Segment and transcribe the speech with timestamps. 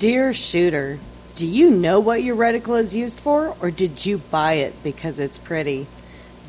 [0.00, 0.98] Dear shooter,
[1.34, 5.20] do you know what your reticle is used for, or did you buy it because
[5.20, 5.86] it's pretty?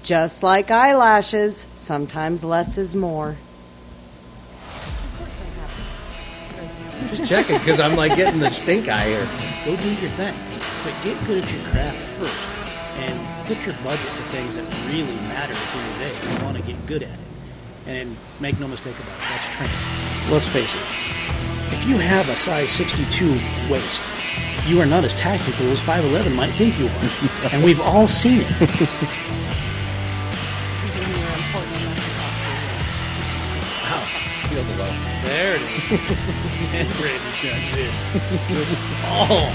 [0.03, 3.35] Just like eyelashes, sometimes less is more.
[7.09, 9.29] Just checking because I'm like getting the stink eye here.
[9.65, 10.33] Go do your thing,
[10.85, 12.49] but get good at your craft first,
[12.99, 16.37] and put your budget to things that really matter at the end of the day.
[16.37, 17.19] You want to get good at it,
[17.85, 20.31] and make no mistake about it, that's training.
[20.31, 21.20] Let's face it.
[21.71, 23.31] If you have a size 62
[23.69, 24.03] waist,
[24.67, 28.41] you are not as tactical as 5'11 might think you are, and we've all seen
[28.43, 28.89] it.
[33.83, 34.05] Wow.
[34.47, 34.95] Feel the love.
[35.25, 35.91] There it is.
[36.73, 37.91] and Brandon chimes in
[38.55, 39.47] with all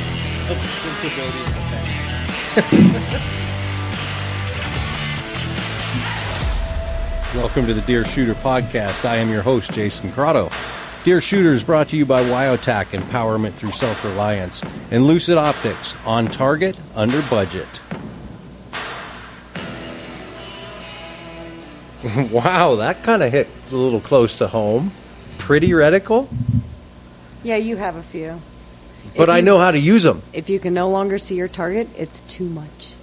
[0.50, 3.20] of the sensibilities of the family.
[7.34, 9.04] Welcome to the Deer Shooter Podcast.
[9.04, 10.50] I am your host, Jason Crotto.
[11.06, 14.60] Deer Shooters brought to you by Wyotac Empowerment Through Self Reliance
[14.90, 17.68] and Lucid Optics on target, under budget.
[22.32, 24.90] wow, that kind of hit a little close to home.
[25.38, 26.26] Pretty reticle,
[27.44, 28.40] Yeah, you have a few.
[29.16, 30.22] but If I you- know how to use them.
[30.32, 32.94] If you can no longer see your target, it's too much.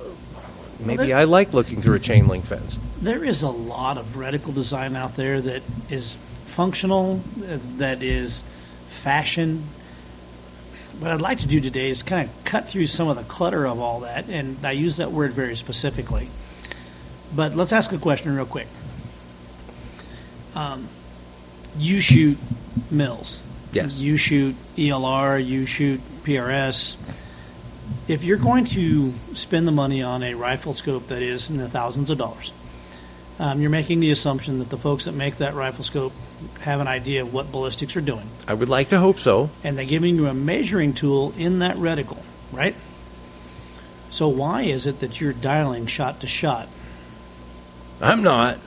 [0.82, 2.78] Maybe there- I like looking through a chain link fence.
[3.02, 6.17] There is a lot of reticle design out there that is
[6.54, 8.44] functional, that is
[8.88, 9.64] fashion.
[11.00, 13.66] What I'd like to do today is kind of cut through some of the clutter
[13.66, 16.30] of all that, and I use that word very specifically.
[17.36, 18.68] But let's ask a question real quick.
[20.56, 20.88] Um,
[21.78, 22.38] you shoot
[22.92, 23.44] mills.
[23.72, 24.00] Yes.
[24.00, 26.95] You shoot ELR, you shoot PRS.
[28.08, 31.67] If you're going to spend the money on a rifle scope that is in the
[31.67, 32.54] thousands of dollars,
[33.39, 36.14] um, you're making the assumption that the folks that make that rifle scope
[36.62, 39.50] have an idea of what ballistics are doing, I would like to hope so.
[39.64, 42.76] and they're giving you a measuring tool in that reticle, right?
[44.09, 46.67] So why is it that you're dialing shot to shot?
[48.02, 48.59] I'm not.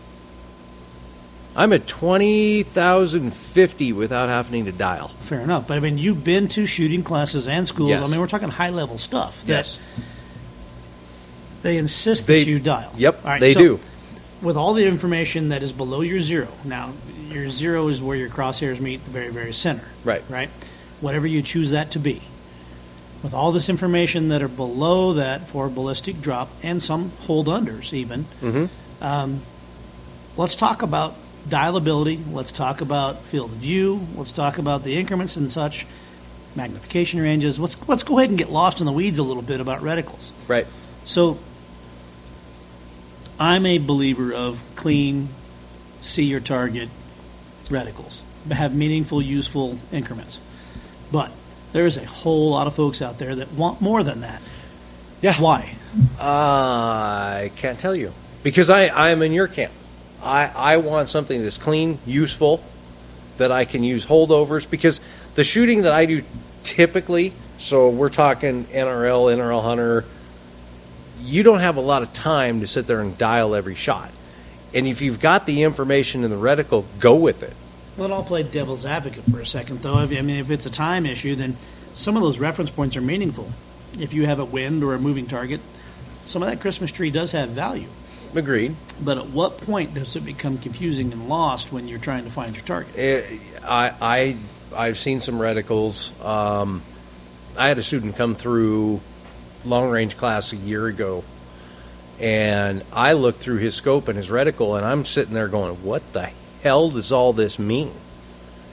[1.54, 5.08] I'm at 20,050 without having to dial.
[5.20, 7.90] Fair enough, but I mean, you've been to shooting classes and schools.
[7.90, 8.06] Yes.
[8.06, 9.40] I mean, we're talking high level stuff.
[9.42, 9.80] that Yes.
[11.62, 12.92] They insist They- that you dial.
[12.96, 13.80] Yep, right, they so do.
[14.42, 16.92] With all the information that is below your zero, now
[17.30, 19.84] your zero is where your crosshairs meet the very, very center.
[20.04, 20.22] Right.
[20.28, 20.50] Right?
[21.00, 22.22] Whatever you choose that to be.
[23.22, 27.92] With all this information that are below that for ballistic drop and some hold unders
[27.92, 28.68] even, Mhm.
[29.00, 29.40] um,
[30.36, 31.14] let's talk about
[31.48, 32.20] dialability.
[32.30, 34.06] Let's talk about field of view.
[34.16, 35.86] Let's talk about the increments and such,
[36.54, 37.58] magnification ranges.
[37.58, 40.32] Let's let's go ahead and get lost in the weeds a little bit about reticles.
[40.48, 40.66] Right.
[41.04, 41.38] So,
[43.38, 45.28] I'm a believer of clean,
[46.00, 46.88] see your target
[47.64, 50.40] reticles, have meaningful, useful increments.
[51.12, 51.30] But
[51.72, 54.40] there is a whole lot of folks out there that want more than that.
[55.20, 55.40] Yeah.
[55.40, 55.74] Why?
[56.18, 58.12] Uh, I can't tell you.
[58.42, 59.72] Because I, I am in your camp.
[60.22, 62.62] I, I want something that's clean, useful,
[63.38, 64.68] that I can use holdovers.
[64.68, 65.00] Because
[65.34, 66.22] the shooting that I do
[66.62, 70.04] typically, so we're talking NRL, NRL Hunter,
[71.26, 74.10] you don't have a lot of time to sit there and dial every shot.
[74.74, 77.54] And if you've got the information in the reticle, go with it.
[77.96, 79.94] Well, I'll play devil's advocate for a second, though.
[79.94, 81.56] I mean, if it's a time issue, then
[81.94, 83.50] some of those reference points are meaningful.
[83.98, 85.60] If you have a wind or a moving target,
[86.26, 87.88] some of that Christmas tree does have value.
[88.34, 88.76] Agreed.
[89.02, 92.54] But at what point does it become confusing and lost when you're trying to find
[92.54, 92.92] your target?
[92.98, 94.36] Eh, I, I
[94.76, 96.12] I've seen some reticles.
[96.22, 96.82] Um,
[97.56, 99.00] I had a student come through
[99.66, 101.24] long range class a year ago,
[102.20, 106.12] and I looked through his scope and his reticle, and I'm sitting there going, "What
[106.12, 106.30] the
[106.62, 107.92] hell does all this mean?"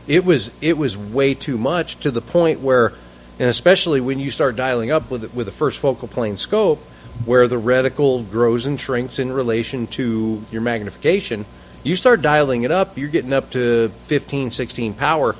[0.07, 2.93] It was it was way too much to the point where,
[3.39, 6.79] and especially when you start dialing up with with a first focal plane scope,
[7.25, 11.45] where the reticle grows and shrinks in relation to your magnification,
[11.83, 15.35] you start dialing it up, you're getting up to 15, 16 power.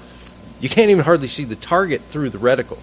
[0.60, 2.78] You can't even hardly see the target through the reticle.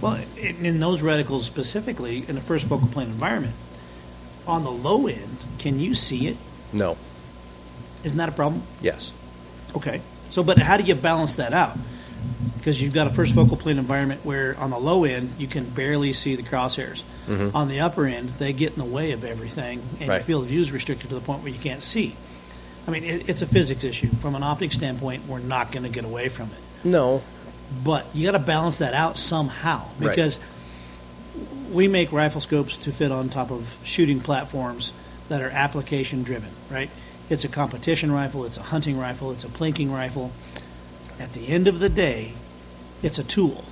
[0.00, 3.54] Well, in, in those reticles specifically, in the first focal plane environment,
[4.46, 6.36] on the low end, can you see it?
[6.72, 6.96] No.
[8.04, 8.62] Isn't that a problem?
[8.80, 9.12] Yes.
[9.74, 10.00] Okay.
[10.30, 11.76] So, but how do you balance that out?
[12.58, 15.64] Because you've got a first focal plane environment where on the low end you can
[15.64, 17.02] barely see the crosshairs.
[17.28, 17.54] Mhm.
[17.54, 20.16] On the upper end, they get in the way of everything, and Right.
[20.16, 22.14] your field of view is restricted to the point where you can't see.
[22.86, 24.08] I mean, it, it's a physics issue.
[24.08, 26.86] From an optics standpoint, we're not going to get away from it.
[26.88, 27.22] No.
[27.84, 30.10] But you got to balance that out somehow Right.
[30.10, 30.38] because
[31.72, 34.92] we make rifle scopes to fit on top of shooting platforms
[35.28, 36.88] that are application driven, right?
[37.28, 40.30] It's a competition rifle, it's a hunting rifle, it's a plinking rifle.
[41.18, 42.32] At the end of the day,
[43.02, 43.64] it's a tool.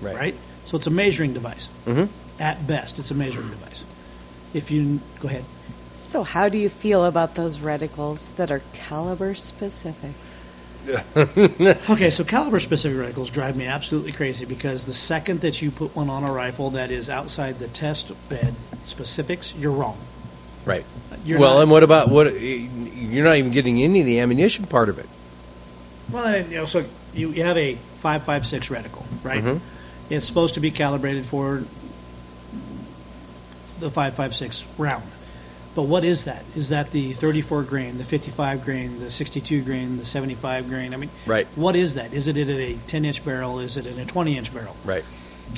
[0.00, 0.16] Right.
[0.16, 0.34] right?
[0.66, 1.68] So it's a measuring device.
[1.86, 2.08] Mhm.
[2.40, 3.84] At best, it's a measuring device.
[4.52, 5.44] If you go ahead,
[5.96, 10.10] So, how do you feel about those reticles that are caliber specific?
[11.90, 15.94] Okay, so caliber specific reticles drive me absolutely crazy because the second that you put
[15.96, 18.54] one on a rifle that is outside the test bed
[18.84, 19.98] specifics, you're wrong.
[20.64, 20.84] Right.
[21.24, 22.38] You're well, not- and what about what?
[22.40, 25.08] You're not even getting any of the ammunition part of it.
[26.10, 26.84] Well, and, you know, so
[27.14, 29.42] you, you have a 5.56 reticle, right?
[29.42, 29.60] Mhm.
[30.10, 31.62] It's supposed to be calibrated for
[33.80, 35.04] the 5.56 round.
[35.74, 36.44] But what is that?
[36.54, 40.94] Is that the 34 grain, the 55 grain, the 62 grain, the 75 grain?
[40.94, 41.48] I mean, Right.
[41.56, 42.12] what is that?
[42.14, 43.58] Is it in a 10 inch barrel?
[43.58, 44.76] Is it in a 20 inch barrel?
[44.84, 45.04] Right.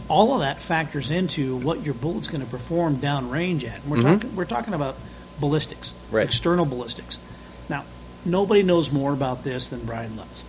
[0.09, 3.81] all of that factors into what your bullet's going to perform downrange at.
[3.83, 4.03] And we're Mhm.
[4.21, 4.97] talking we're talking about
[5.41, 6.27] ballistics, Right.
[6.27, 7.21] external ballistics.
[7.69, 7.85] Now,
[8.25, 10.43] nobody knows more about this than Bryan Litz,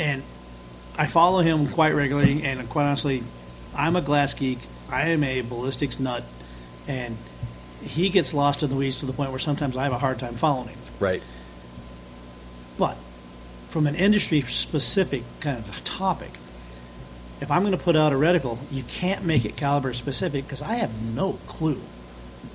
[0.00, 0.22] and
[0.98, 2.42] I follow him quite regularly.
[2.42, 3.22] And quite honestly,
[3.76, 4.58] I'm a glass geek.
[4.90, 6.24] I am a ballistics nut,
[6.88, 7.16] and
[7.82, 10.18] he gets lost in the weeds to the point where sometimes I have a hard
[10.18, 10.78] time following him.
[10.98, 11.22] Right.
[12.78, 12.96] But
[13.68, 16.30] from an industry specific kind of topic,
[17.40, 20.62] if I'm going to put out a reticle, you can't make it caliber specific because
[20.62, 21.80] I have no clue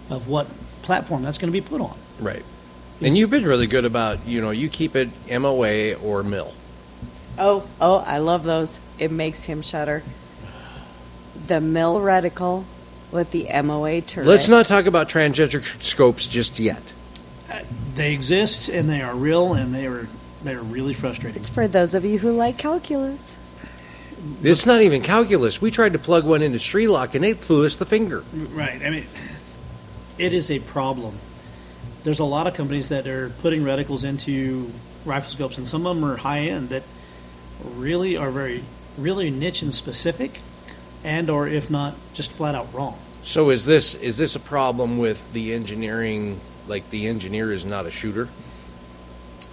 [0.09, 0.47] of what
[0.83, 1.97] platform that's going to be put on.
[2.19, 2.43] Right.
[2.99, 6.53] Is- And you've been really good about you know you keep it MOA or mill.
[7.37, 8.79] Oh, oh, I love those.
[8.99, 10.03] It makes him shudder.
[11.47, 12.63] The mill reticle
[13.11, 14.27] with the MOA turret.
[14.27, 16.81] Let's not talk about transgender scopes just yet.
[17.51, 17.61] Uh,
[17.95, 20.07] they exist and they are real and they are
[20.43, 21.39] they are really frustrating.
[21.39, 23.37] It's for those of you who like calculus.
[24.43, 25.61] It's not even calculus.
[25.61, 28.23] We tried to plug one into Strelok and it flew us the finger.
[28.33, 28.81] Right.
[28.81, 29.05] I mean,
[30.17, 31.17] it is a problem.
[32.03, 34.71] There's a lot of companies that are putting reticles into
[35.05, 36.83] rifle scopes, and some of them are high end that
[37.63, 38.63] really are very,
[38.97, 40.39] really niche and specific,
[41.05, 42.97] and or if not, just flat out wrong.
[43.23, 46.39] So is this is this a problem with the engineering?
[46.67, 48.27] Like the engineer is not a shooter.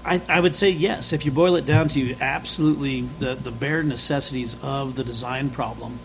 [0.05, 1.13] I, I would say yes.
[1.13, 6.01] If you boil it down to absolutely the, the bare necessities of the design problem,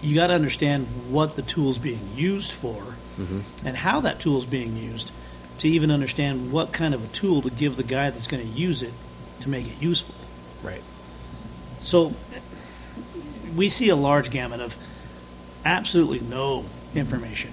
[0.00, 2.80] you got to understand what the tool's being used for
[3.18, 3.40] mm-hmm.
[3.66, 5.10] and how that tool is being used
[5.58, 8.48] to even understand what kind of a tool to give the guy that's going to
[8.48, 8.92] use it
[9.40, 10.14] to make it useful.
[10.62, 10.82] Right.
[11.80, 12.14] So
[13.54, 14.76] we see a large gamut of
[15.64, 16.64] absolutely no
[16.94, 17.50] information.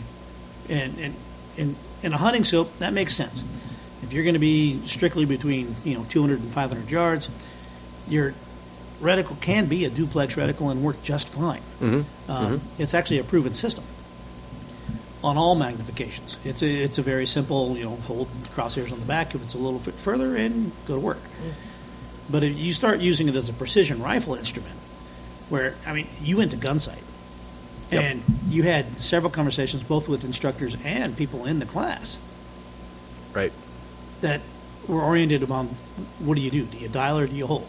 [0.69, 1.15] And, and,
[1.57, 3.43] and in a hunting scope, that makes sense.
[4.03, 7.29] If you're going to be strictly between you know 200 and 500 yards,
[8.07, 8.33] your
[9.01, 11.61] reticle can be a duplex reticle and work just fine.
[11.79, 12.31] Mm-hmm.
[12.31, 13.83] Um, It's actually a proven system
[15.23, 16.37] on all magnifications.
[16.43, 19.53] It's a, it's a very simple, you know, hold crosshairs on the back if it's
[19.53, 21.19] a little bit further and go to work.
[22.29, 24.73] But if you start using it as a precision rifle instrument,
[25.51, 26.95] where, I mean, you went to Gunsite,
[27.91, 28.03] Yep.
[28.03, 32.17] and you had several conversations both with instructors and people in the class
[33.33, 33.51] Right.
[34.21, 34.39] that
[34.87, 35.67] were oriented around
[36.19, 36.63] what do you do?
[36.63, 37.67] Do you dial or do you hold?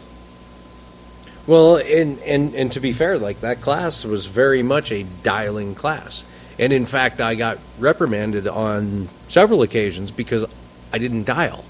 [1.45, 5.75] Well, and, and and to be fair, like that class was very much a dialing
[5.75, 6.23] class,
[6.57, 10.45] and in fact, I got reprimanded on several occasions because
[10.93, 11.65] I didn't dial,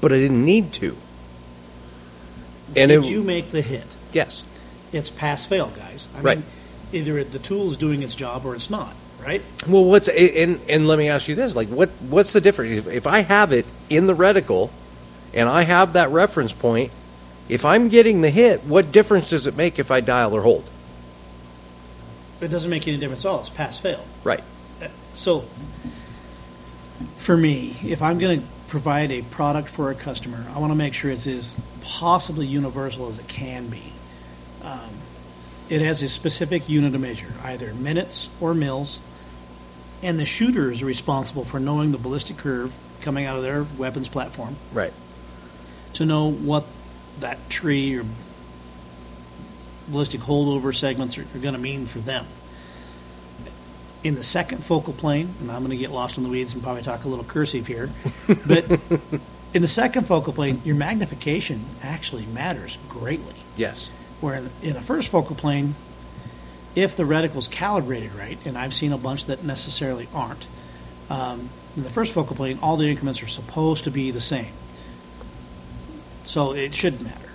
[0.00, 0.96] but I didn't need to.
[2.76, 3.84] And Did it, you make the hit?
[4.12, 4.44] yes,
[4.94, 6.06] It's pass fail, guys.
[6.16, 6.38] I Right.
[6.38, 6.46] mean,
[6.92, 9.42] either the tool's doing its job or it's not, right?
[9.68, 12.86] Well, what's and and let me ask you this: like, what what's the difference if,
[12.86, 14.70] if I have it in the reticle,
[15.34, 16.92] and I have that reference point?
[17.48, 20.64] If I'm getting the hit, what difference does it make if I dial or hold?
[22.40, 23.40] It doesn't make any difference at all.
[23.40, 24.04] It's pass fail.
[24.22, 24.42] Right.
[24.80, 25.44] Uh, so,
[27.18, 30.76] for me, if I'm going to provide a product for a customer, I want to
[30.76, 33.93] make sure it's as possibly universal as it can be.
[34.64, 34.90] Um,
[35.68, 39.00] it has a specific unit of measure, either minutes or mils,
[40.02, 44.08] and the shooter is responsible for knowing the ballistic curve coming out of their weapons
[44.08, 44.92] platform Right.
[45.94, 46.64] to know what
[47.20, 48.04] that tree or
[49.88, 52.26] ballistic holdover segments are, are going to mean for them.
[54.02, 56.62] In the second focal plane, and I'm going to get lost in the weeds and
[56.62, 57.90] probably talk a little cursive here,
[58.46, 58.70] but
[59.54, 63.34] in the second focal plane, your magnification actually matters greatly.
[63.56, 63.88] Yes.
[64.24, 65.74] Where in, in the first focal plane,
[66.74, 70.46] if the reticle's calibrated right, and I've seen a bunch that necessarily aren't,
[71.10, 74.50] um, in the first focal plane, all the increments are supposed to be the same.
[76.22, 77.32] So it shouldn't matter.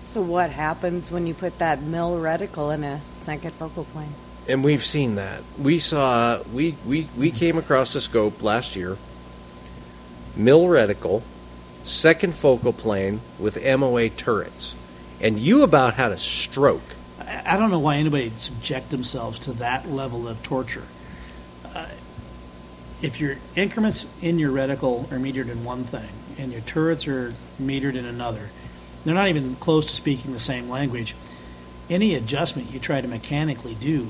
[0.00, 4.12] So, what happens when you put that mill reticle in a second focal plane?
[4.46, 5.42] And we've seen that.
[5.58, 8.98] We saw we we we came across a scope last year.
[10.36, 11.22] Mill reticle,
[11.84, 14.76] second focal plane with MOA turrets,
[15.20, 16.82] and you about had a stroke.
[17.20, 20.86] I don't know why anybody would subject themselves to that level of torture.
[21.64, 21.86] Uh,
[23.02, 26.08] if your increments in your reticle are metered in one thing
[26.38, 28.50] and your turrets are metered in another,
[29.04, 31.14] they're not even close to speaking the same language.
[31.88, 34.08] Any adjustment you try to mechanically do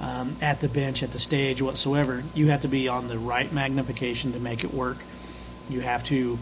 [0.00, 3.52] um, at the bench, at the stage, whatsoever, you have to be on the right
[3.52, 4.98] magnification to make it work.
[5.68, 6.38] You have to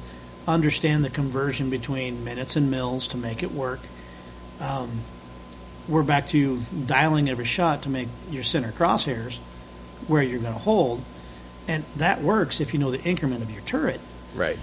[0.47, 3.81] understand the conversion between minutes and mils to make it work.
[4.61, 4.91] Um,
[5.89, 9.39] we're back to dialing every shot to make your center crosshairs
[10.09, 11.05] where you're going to hold.
[11.69, 14.01] And that works if you know the increment of your turret.
[14.35, 14.59] Right.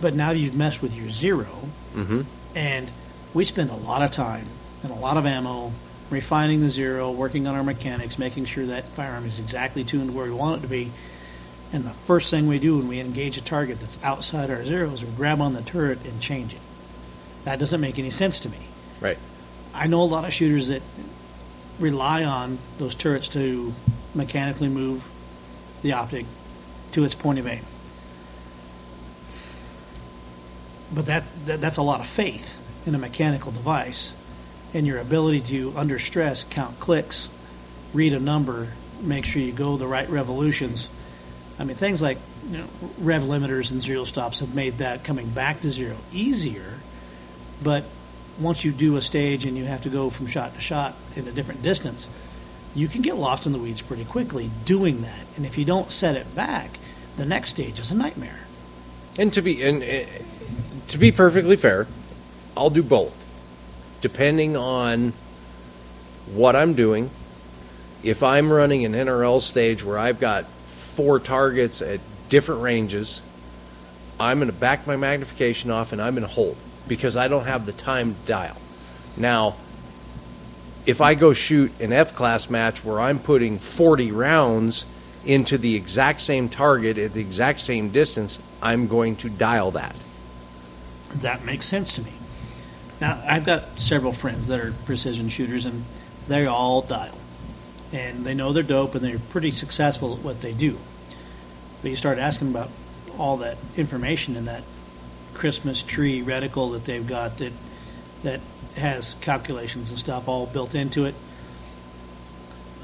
[0.00, 1.46] But now you've messed with your zero,
[1.94, 2.22] Mm-hmm.
[2.56, 2.90] and
[3.32, 4.46] we spend a lot of time
[4.82, 5.72] and a lot of ammo
[6.10, 10.24] refining the zero, working on our mechanics, making sure that firearm is exactly tuned where
[10.26, 10.90] we want it to be.
[11.74, 14.92] And the first thing we do when we engage a target that's outside our zero
[14.92, 16.60] is we grab on the turret and change it.
[17.42, 18.68] That doesn't make any sense to me.
[19.00, 19.18] Right.
[19.74, 20.82] I know a lot of shooters that
[21.80, 23.74] rely on those turrets to
[24.14, 25.04] mechanically move
[25.82, 26.26] the optic
[26.92, 27.64] to its point of aim.
[30.94, 34.14] But that, that that's a lot of faith in a mechanical device
[34.72, 37.28] and your ability to under stress count clicks,
[37.92, 38.68] read a number,
[39.00, 40.88] make sure you go the right revolutions.
[41.58, 42.18] I mean things like
[42.50, 42.66] you know,
[42.98, 46.74] rev limiters and zero stops have made that coming back to zero easier,
[47.62, 47.84] but
[48.40, 51.28] once you do a stage and you have to go from shot to shot in
[51.28, 52.08] a different distance,
[52.74, 55.24] you can get lost in the weeds pretty quickly doing that.
[55.36, 56.78] And if you don't set it back,
[57.16, 58.40] the next stage is a nightmare.
[59.16, 60.08] And to be and uh,
[60.88, 61.86] to be perfectly fair,
[62.56, 63.24] I'll do both,
[64.00, 65.12] depending on
[66.32, 67.10] what I'm doing.
[68.02, 70.44] If I'm running an NRL stage where I've got
[70.94, 73.22] four targets at different ranges,
[74.18, 77.46] I'm going to back my magnification off and I'm going to hold because I don't
[77.46, 78.56] have the time to dial.
[79.16, 79.56] Now,
[80.86, 84.86] if I go shoot an F class match where I'm putting 40 rounds
[85.24, 89.96] into the exact same target at the exact same distance, I'm going to dial that.
[91.16, 92.12] That makes sense to me.
[93.00, 95.84] Now, I've got several friends that are precision shooters, and
[96.28, 97.18] they all dial.
[97.94, 100.76] And they know they're dope, and they're pretty successful at what they do.
[101.80, 102.68] But you start asking about
[103.16, 104.64] all that information in that
[105.32, 107.52] Christmas tree reticle that they've got that
[108.24, 108.40] that
[108.76, 111.14] has calculations and stuff all built into it.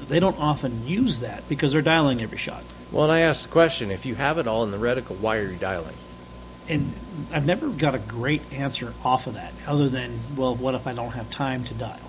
[0.07, 2.63] They don't often use that because they're dialing every shot.
[2.91, 5.37] Well, and I asked the question if you have it all in the reticle, why
[5.37, 5.95] are you dialing?
[6.69, 6.93] And
[7.33, 10.93] I've never got a great answer off of that, other than, well, what if I
[10.93, 11.99] don't have time to dial?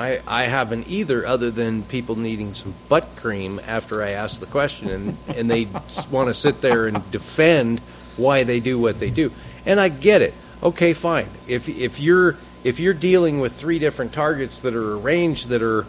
[0.00, 4.46] I, I haven't either, other than people needing some butt cream after I ask the
[4.46, 5.68] question, and, and they
[6.10, 7.80] want to sit there and defend
[8.16, 9.30] why they do what they do.
[9.66, 10.32] And I get it.
[10.62, 11.28] Okay, fine.
[11.46, 15.86] If if you're if you're dealing with three different targets that are arranged that are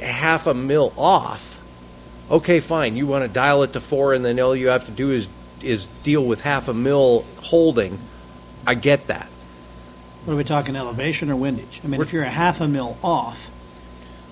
[0.00, 1.60] half a mil off,
[2.30, 2.96] okay, fine.
[2.96, 5.28] You want to dial it to four, and then all you have to do is
[5.60, 7.98] is deal with half a mil holding.
[8.66, 9.28] I get that.
[10.26, 11.80] What are we talking, elevation or windage?
[11.84, 13.48] I mean, if you're a half a mil off,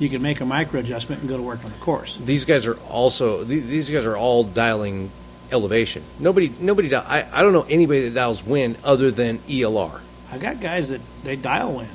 [0.00, 2.16] you can make a micro adjustment and go to work on the course.
[2.16, 5.12] these guys are also th- these guys are all dialing
[5.52, 6.02] elevation.
[6.18, 10.00] Nobody nobody di- I, I don't know anybody that dials wind other than ELR.
[10.32, 11.90] I've got guys that they dial wind.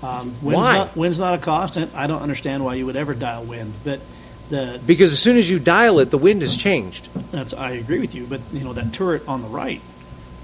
[0.00, 0.74] Um, wind's Why?
[0.76, 1.92] Not, wind's not a constant.
[1.96, 4.00] I don't understand why you would ever dial wind, but
[4.48, 7.08] the Because as soon as you dial it, the wind has changed.
[7.32, 8.26] that's I agree with you.
[8.26, 9.80] But you know that turret on the right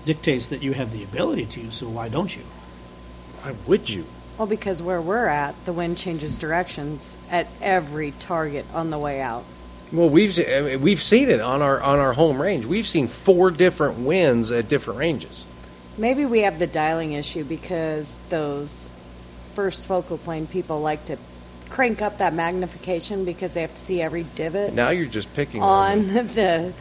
[0.05, 1.71] dictates that you have the ability to.
[1.71, 2.43] So why don't you?
[3.45, 4.07] Why would you?
[4.39, 9.21] Well, because where we're at, the wind changes directions at every target on the way
[9.21, 9.45] out.
[9.93, 12.65] Well, we've se- I mean, we've seen it on our on our home range.
[12.65, 15.45] We've seen four different winds at different ranges.
[15.99, 18.89] Maybe we have the dialing issue because those
[19.55, 21.19] first focal plane people like to
[21.69, 25.63] crank up that magnification because they have to see every divot Now you're just picking
[25.63, 25.99] on.
[25.99, 26.73] on the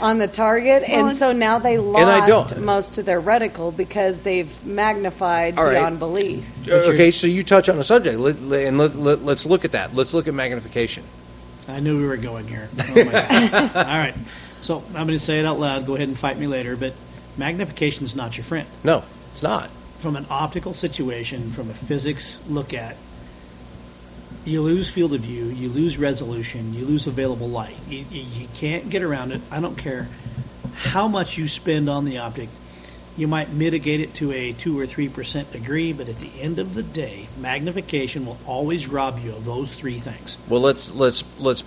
[0.00, 3.74] on the target, Well, and so now they I lost don't- most of their reticle
[3.76, 5.74] because they've magnified All right.
[5.74, 6.46] beyond belief.
[6.68, 9.64] Uh, Okay, so you touch on a subject, let, let- and let, let, let's look
[9.64, 9.94] at that.
[9.94, 11.02] Let's look at magnification.
[11.68, 12.68] I knew we were going here.
[12.78, 13.76] Oh my God.
[13.76, 14.14] All right.
[14.62, 15.86] So I'm going to say it out loud.
[15.86, 16.76] Go ahead and fight me later.
[16.76, 16.94] But
[17.36, 18.66] magnification is not your friend.
[18.84, 19.02] No,
[19.32, 19.70] it's not.
[19.98, 22.96] From an optical situation, from a physics look at,
[24.46, 27.76] you lose field of view, you lose resolution, you lose available light.
[27.88, 29.40] You, you, can't get around it.
[29.50, 30.08] I don't care
[30.74, 32.48] how much you spend on the optic.
[33.16, 36.58] You might mitigate it to a two or three percent degree, but at the end
[36.58, 40.36] of the day, magnification will always rob you of those three things.
[40.48, 41.64] Well, let's let's let's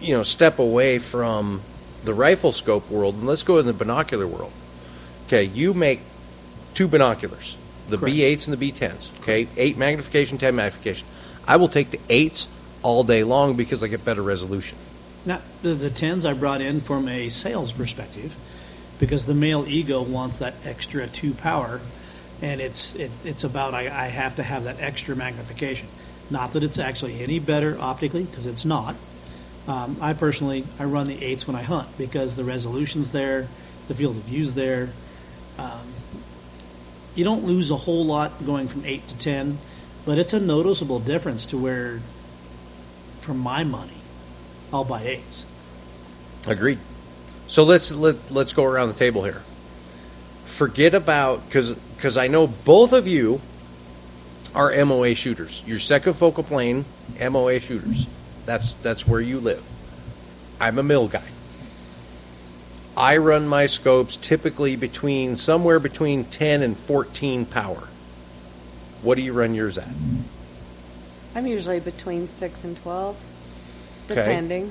[0.00, 1.60] you know step away from
[2.04, 4.52] the rifle scope world and let's go in the binocular world.
[5.26, 6.00] Okay, you make
[6.72, 7.58] two binoculars.
[7.88, 8.16] the Correct.
[8.16, 9.20] B8s and the B10s.
[9.20, 11.06] Okay, eight magnification, ten magnification.
[11.46, 12.48] I will take the eights
[12.82, 14.78] all day long because I get better resolution.
[15.24, 18.34] Now, the, the tens I brought in from a sales perspective,
[18.98, 21.80] because the male ego wants that extra two power,
[22.40, 25.88] and it's it, it's about I, I have to have that extra magnification.
[26.30, 28.96] Not that it's actually any better optically, because it's not.
[29.68, 33.48] Um, I personally I run the eights when I hunt because the resolution's there,
[33.88, 34.90] the field of view's there.
[35.58, 35.92] Um,
[37.16, 39.58] you don't lose a whole lot going from eight to ten,
[40.06, 42.00] but it's a noticeable difference to where,
[43.20, 43.98] for my money,
[44.72, 45.44] I'll buy eights.
[46.46, 46.78] Agreed.
[47.48, 49.42] So let's let, let's go around the table here.
[50.44, 53.40] Forget about because because I know both of you
[54.54, 55.62] are MOA shooters.
[55.66, 56.84] You're second focal plane
[57.20, 58.06] MOA shooters.
[58.46, 59.64] That's that's where you live.
[60.60, 61.24] I'm a mill guy.
[62.96, 67.88] I run my scopes typically between somewhere between 10 and 14 power.
[69.02, 69.88] What do you run yours at?
[71.34, 73.16] I'm usually between 6 and 12,
[74.10, 74.14] Okay.
[74.14, 74.70] depending.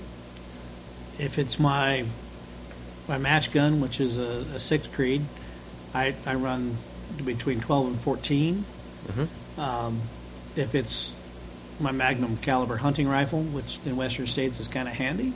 [1.19, 2.05] if it's my
[3.07, 5.21] my match gun, which is a, a six creed,
[5.93, 6.75] I, I run
[7.23, 8.65] between twelve and 14
[9.07, 9.27] Mhm.
[9.59, 10.01] Um,
[10.55, 11.13] if it's
[11.79, 15.33] my Magnum caliber hunting rifle, which in Western states is kind of handy,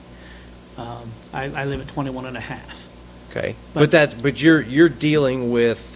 [0.77, 2.87] um, I, I live at 21 and a half.
[3.29, 3.55] Okay.
[3.73, 5.95] But, But- that but you're you're dealing with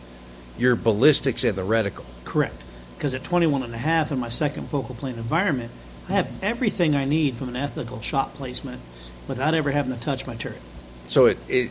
[0.60, 2.06] your ballistics and the reticle.
[2.26, 2.62] Correct.
[3.04, 5.70] Because at 21 and a half in my second focal plane environment,
[6.08, 8.80] I have everything I need from an ethical shot placement
[9.28, 10.62] without ever having to touch my turret.
[11.10, 11.70] So it, it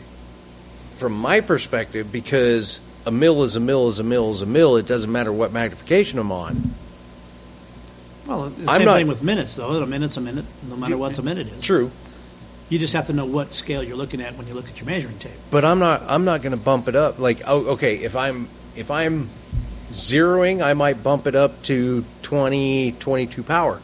[0.97, 4.77] from my perspective, because a mill is a mill is a mill is a mill,
[4.77, 6.75] it doesn't matter what magnification I'm on.
[8.27, 9.83] Well, the I'm same not- thing with minutes, though.
[9.83, 11.65] A minute's a minute, no matter what a minute is.
[11.65, 11.91] True.
[12.69, 14.87] You just have to know what scale you're looking at when you look at your
[14.87, 15.33] measuring tape.
[15.51, 17.19] But I'm not I'm not going to bump it up.
[17.19, 19.31] Like oh, okay, if I'm if I'm
[19.93, 23.81] zeroing, I might bump it up to 20 22 power.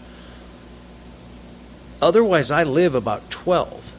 [2.00, 3.92] Otherwise, I live about 12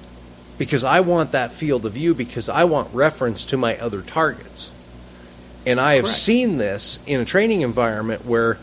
[0.58, 4.72] because I want that field of view because I want reference to my other targets.
[5.66, 6.18] And I have Correct.
[6.18, 8.58] seen this in a training environment where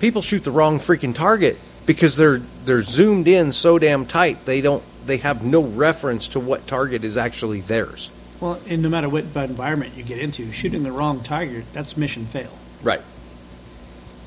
[0.00, 4.60] people shoot the wrong freaking target because they're they're zoomed in so damn tight they
[4.60, 8.10] don't they have no reference to what target is actually theirs.
[8.40, 12.26] Well, and no matter what environment you get into, shooting the wrong target, that's mission
[12.26, 12.52] fail.
[12.82, 13.00] Right.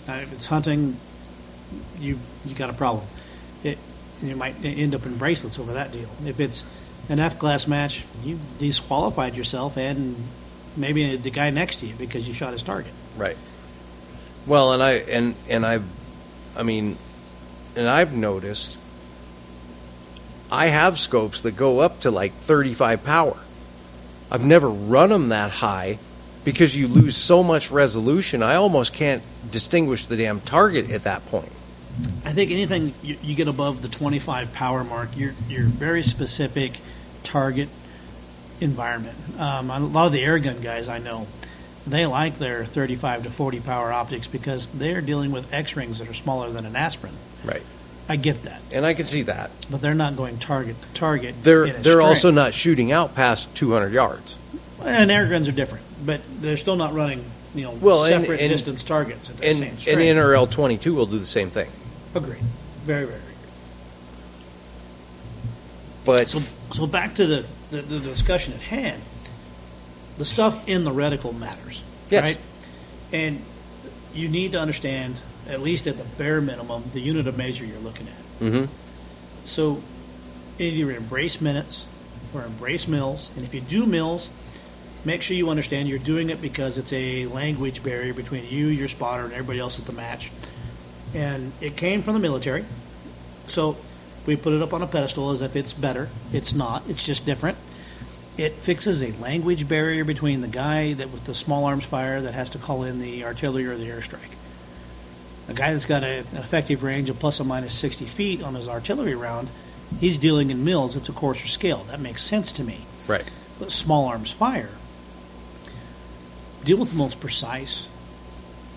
[0.08, 0.98] Uh, if it's hunting,
[2.00, 3.06] you you got a problem.
[3.64, 3.78] It,
[4.22, 6.10] you might end up in bracelets over that deal.
[6.26, 6.66] If it's
[7.10, 10.16] an F class match, you disqualified yourself and
[10.76, 12.94] maybe the guy next to you because you shot his target.
[13.18, 13.38] Right.
[14.46, 15.86] Well, and I and and I've,
[16.56, 16.98] I mean,
[17.76, 18.78] and I've noticed.
[20.54, 23.38] I have scopes that go up to like 35 power.
[24.30, 25.98] I've never run them that high
[26.44, 28.42] because you lose so much resolution.
[28.44, 31.52] I almost can't distinguish the damn target at that point.
[32.26, 36.80] I think anything you, you get above the 25 power mark, you're you're very specific
[37.24, 37.70] target
[38.60, 39.18] environment.
[39.40, 41.28] Um, a lot of the air gun guys I know,
[41.88, 46.10] they like their 35 to 40 power optics because they're dealing with X rings that
[46.10, 47.14] are smaller than an aspirin.
[47.44, 47.64] Right.
[48.10, 49.52] I get that, And I can see that.
[49.70, 51.36] but they're not going target to target.
[51.44, 52.08] They're they're string.
[52.08, 54.38] also not shooting out past 200 yards.
[54.84, 58.40] and air guns are different, but they're still not running you know Well, and- separate
[58.42, 60.18] and- distance targets at the And same and.
[60.18, 61.70] NRL 22 will do the same thing.
[62.16, 62.42] Agreed.
[62.86, 63.18] Very very.
[63.20, 63.28] Agreed.
[66.06, 66.40] But So,
[66.74, 69.02] so back to the, the, the discussion at hand.
[70.18, 72.24] The stuff in the reticle matters, Yes.
[72.24, 72.38] right?
[73.14, 73.42] And
[74.14, 75.16] you need to understand,
[75.48, 78.46] at least at the bare minimum, the unit of measure you're looking at.
[78.46, 78.68] Mhm.
[79.46, 79.82] So
[80.60, 81.86] either embrace minutes
[82.34, 83.30] or embrace mills.
[83.36, 84.30] And if you do mills,
[85.06, 88.88] make sure you understand you're doing it because it's a language barrier between you, your
[88.88, 90.32] spotter, and everybody else at the match.
[91.14, 92.66] And it came from the military.
[93.48, 93.78] So
[94.26, 96.10] we put it up on a pedestal as if it's better.
[96.32, 97.58] It's not, it's just different.
[98.38, 102.34] It fixes a language barrier between the guy that with the small arms fire that
[102.34, 104.36] has to call in the artillery or the airstrike.
[105.50, 108.56] A guy that's got a, an effective range of plus or minus 60 feet on
[108.56, 109.50] his artillery round,
[110.00, 110.96] he's dealing in mills.
[110.96, 111.84] It's a coarser scale.
[111.90, 112.86] That makes sense to me.
[113.08, 113.30] right.
[113.60, 114.70] But small arms fire,
[116.64, 117.88] deal with the most precise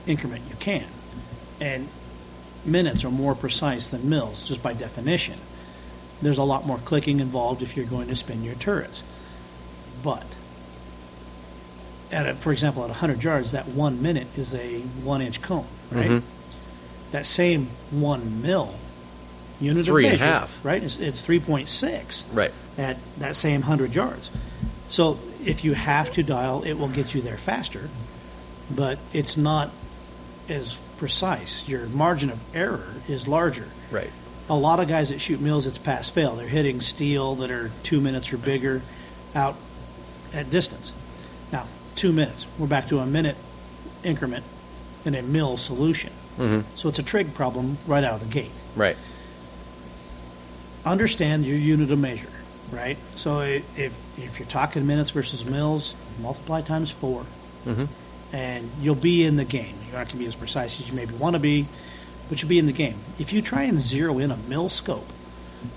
[0.06, 0.84] increment you can.
[1.60, 1.88] And
[2.64, 5.38] minutes are more precise than mills, just by definition.
[6.22, 9.02] There's a lot more clicking involved if you're going to spin your turrets.
[10.02, 10.24] But,
[12.12, 15.66] at a, for example, at 100 yards, that one minute is a one inch cone,
[15.90, 16.10] right?
[16.10, 16.22] Mhm.
[17.12, 18.74] That same one mil
[19.60, 20.64] unit Three of and a measure, half.
[20.64, 20.82] right?
[20.82, 22.52] It's, it's 3.6 Right.
[22.76, 24.30] at that same 100 yards.
[24.88, 27.88] So if you have to dial, it will get you there faster,
[28.70, 29.70] but it's not
[30.48, 31.68] as precise.
[31.68, 33.68] Your margin of error is larger.
[33.90, 34.10] Right.
[34.48, 36.34] A lot of guys that shoot mills, it's pass fail.
[36.34, 38.82] They're hitting steel that are two minutes or bigger
[39.34, 39.56] out
[40.32, 40.92] at distance.
[41.50, 42.46] Now, two minutes.
[42.58, 43.36] We're back to a minute
[44.02, 44.44] increment
[45.04, 46.12] in a mill solution.
[46.36, 48.50] hmm So it's a trig problem right out of the gate.
[48.76, 48.96] Right.
[50.84, 52.28] Understand your unit of measure,
[52.70, 52.96] right?
[53.16, 57.24] So if, if you're talking minutes versus mills, multiply times four,
[57.64, 57.84] hmm
[58.32, 59.76] and you'll be in the game.
[59.86, 61.68] You're not going to be as precise as you maybe want to be,
[62.28, 62.96] but you'll be in the game.
[63.20, 65.06] If you try and zero in a mill scope,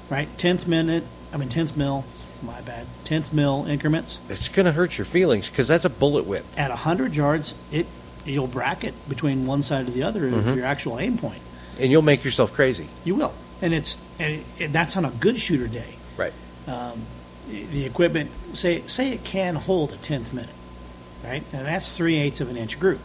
[0.10, 0.28] right?
[0.40, 2.04] Tenth minute, I mean tenth mill,
[2.42, 6.26] my bad, tenth mill increments It's going to hurt your feelings because that's a bullet
[6.26, 6.46] whip.
[6.58, 7.54] at hundred yards.
[7.72, 7.86] It
[8.26, 10.38] you'll bracket between one side or the other Mhm.
[10.50, 11.42] of your actual aim point.
[11.80, 12.88] And you'll make yourself crazy.
[13.06, 15.96] You will, and it's and it, it, that's on a good shooter day.
[16.18, 16.34] Right.
[16.68, 17.02] Um,
[17.48, 20.50] the equipment say say it can hold a tenth minute,
[21.24, 21.44] right?
[21.54, 23.00] And that's three eighths of an inch group.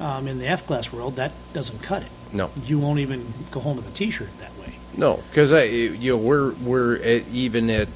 [0.00, 2.08] Um, in the F class world, that doesn't cut it.
[2.32, 2.50] No.
[2.64, 4.74] You won't even go home with a T-shirt that way.
[4.96, 7.88] No, because you know we're we're at, even at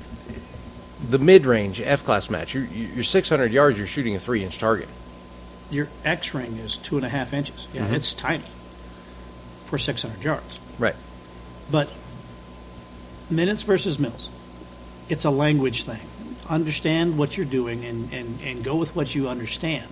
[1.10, 2.54] the mid range F class match.
[2.54, 3.78] You're, you're 600 yards.
[3.78, 4.88] You're shooting a three inch target.
[5.70, 7.66] Your X ring is two and a half inches.
[7.74, 7.94] Yeah, Mhm.
[7.94, 8.44] it's tiny
[9.64, 10.60] for 600 yards.
[10.78, 10.94] Right.
[11.70, 11.90] But
[13.28, 14.28] minutes versus mills,
[15.08, 16.00] it's a language thing.
[16.48, 19.88] Understand what you're doing and, and, and go with what you understand.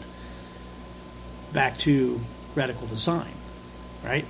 [1.53, 2.21] Back to
[2.55, 3.33] reticle design,
[4.05, 4.25] right?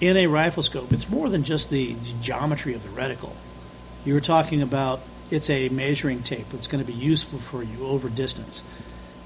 [0.00, 3.32] In a rifle scope, it's more than just the geometry of the reticle.
[4.04, 7.86] You were talking about it's a measuring tape that's going to be useful for you
[7.86, 8.62] over distance,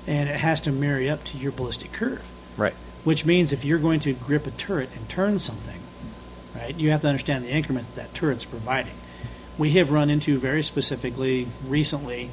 [0.07, 2.75] and it has to marry up to your ballistic curve Right.
[3.05, 5.81] which means if you're going to grip a turret and turn something,
[6.55, 8.95] right, you have to understand the increment that that turret's providing.
[9.59, 12.31] We have run into very specifically recently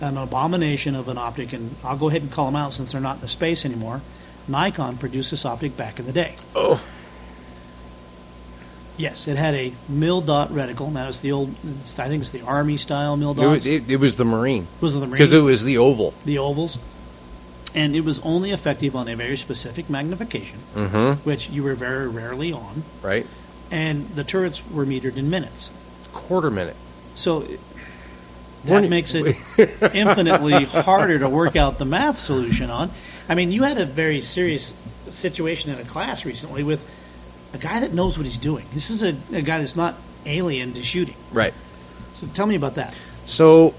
[0.00, 3.00] an abomination of an optic, and I'll go ahead and call them out since they're
[3.00, 4.00] not in the space anymore.
[4.48, 6.36] Nikon produced this optic back in the day.
[6.54, 6.82] Oh.
[8.98, 10.90] Yes, it had a mill dot reticle.
[10.90, 13.50] Now it's the old, it's, I think it's the Army style mill It dot.
[13.50, 15.10] was, it, it was the Marine was the Marine?
[15.12, 16.14] because it was the oval.
[16.24, 16.78] the ovals,
[17.74, 21.28] and it was only effective on a very specific magnification, Mm-hmm.
[21.28, 22.84] which you were very rarely on.
[23.02, 23.26] Right.
[23.70, 25.70] and the turrets were metered in minutes.
[26.16, 26.76] Quarter minute.
[27.14, 27.46] So
[28.64, 29.36] that makes it
[29.94, 32.90] infinitely harder to work out the math solution on.
[33.28, 34.74] I mean, you had a very serious
[35.08, 36.88] situation in a class recently with
[37.52, 38.66] a guy that knows what he's doing.
[38.72, 41.14] This is a, a guy that's not alien to shooting.
[41.32, 41.54] Right.
[42.16, 42.98] So tell me about that.
[43.26, 43.74] So,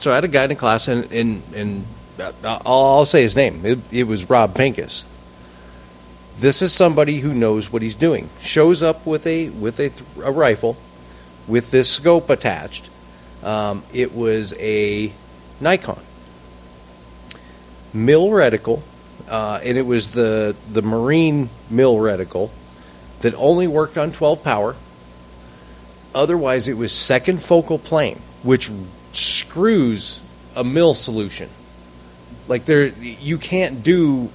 [0.00, 1.86] so I had a guy in class, and and and
[2.20, 3.64] uh, I'll, I'll say his name.
[3.64, 5.04] It, it was Rob Pincus.
[6.38, 8.28] This is somebody who knows what he's doing.
[8.42, 9.90] Shows up with a with a,
[10.22, 10.76] a rifle,
[11.46, 12.88] with this scope attached.
[13.42, 15.12] Um, it was a
[15.60, 16.02] Nikon
[17.92, 18.82] mill reticle,
[19.28, 22.50] uh, and it was the the Marine mill reticle
[23.20, 24.76] that only worked on 12 power.
[26.14, 28.70] Otherwise, it was second focal plane, which
[29.12, 30.20] screws
[30.54, 31.48] a mill solution.
[32.48, 34.30] Like there, you can't do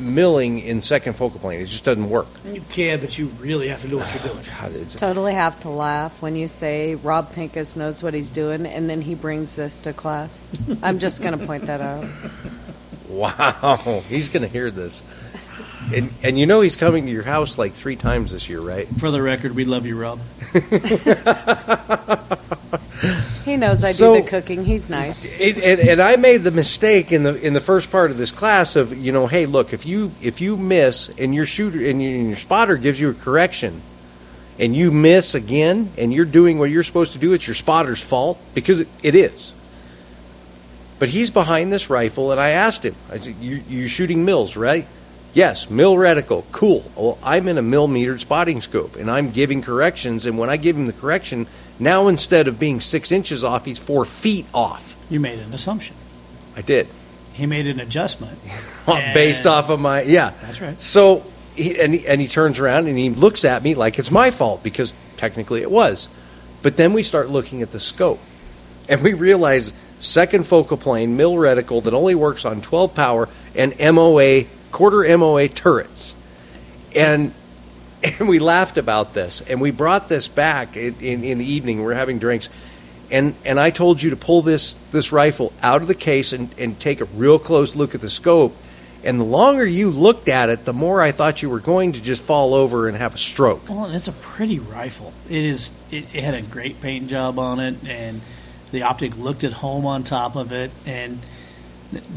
[0.00, 1.60] milling in second focal plane.
[1.60, 2.26] It just doesn't work.
[2.44, 4.44] You can, but you really have to know what you're doing.
[4.60, 8.66] God, it's, Totally have to laugh when you say Rob Pincus knows what he's doing
[8.66, 10.40] and then he brings this to class.
[10.82, 12.04] I'm just going to point that out.
[13.08, 15.02] wow, he's going to hear this,
[15.94, 18.86] and and you know he's coming to your house like three times this year, right?
[18.86, 20.20] For the record, we love you, Rob.
[23.44, 24.64] He knows I So- do the cooking.
[24.64, 25.24] He's nice.
[25.40, 28.30] It, and, and I made the mistake in the in the first part of this
[28.30, 32.02] class of you know, hey, look, if you if you miss and your shooter and
[32.02, 33.80] your, and your spotter gives you a correction,
[34.58, 38.02] and you miss again, and you're doing what you're supposed to do, it's your spotter's
[38.02, 39.54] fault because it, it is.
[40.98, 44.56] But he's behind this rifle, and I asked him, I said, you, "You're shooting mills,
[44.56, 44.86] right?"
[45.32, 46.84] Yes, mill reticle, cool.
[46.96, 50.26] Well, I'm in a mill metered spotting scope, and I'm giving corrections.
[50.26, 51.46] And when I give him the correction,
[51.80, 54.94] now instead of being six inches off, he's four feet off.
[55.08, 55.96] You made an assumption.
[56.56, 56.86] I did.
[57.32, 58.38] He made an adjustment.
[58.86, 60.32] Based off of my yeah.
[60.42, 60.80] That's right.
[60.80, 64.10] So he, and he, and he turns around and he looks at me like it's
[64.10, 66.08] my fault because technically it was.
[66.62, 68.20] But then we start looking at the scope,
[68.88, 73.74] and we realize second focal plane mill reticle that only works on 12 power and
[73.78, 76.14] MOA quarter MOA turrets,
[76.94, 77.32] and
[78.18, 81.82] and we laughed about this and we brought this back in, in, in the evening.
[81.82, 82.48] We're having drinks.
[83.10, 86.54] And, and I told you to pull this, this rifle out of the case and,
[86.58, 88.56] and take a real close look at the scope.
[89.02, 92.02] And the longer you looked at it, the more I thought you were going to
[92.02, 93.68] just fall over and have a stroke.
[93.68, 95.14] Well, and it's a pretty rifle.
[95.28, 95.72] It is.
[95.90, 98.20] It, it had a great paint job on it, and
[98.72, 100.70] the optic looked at home on top of it.
[100.84, 101.18] And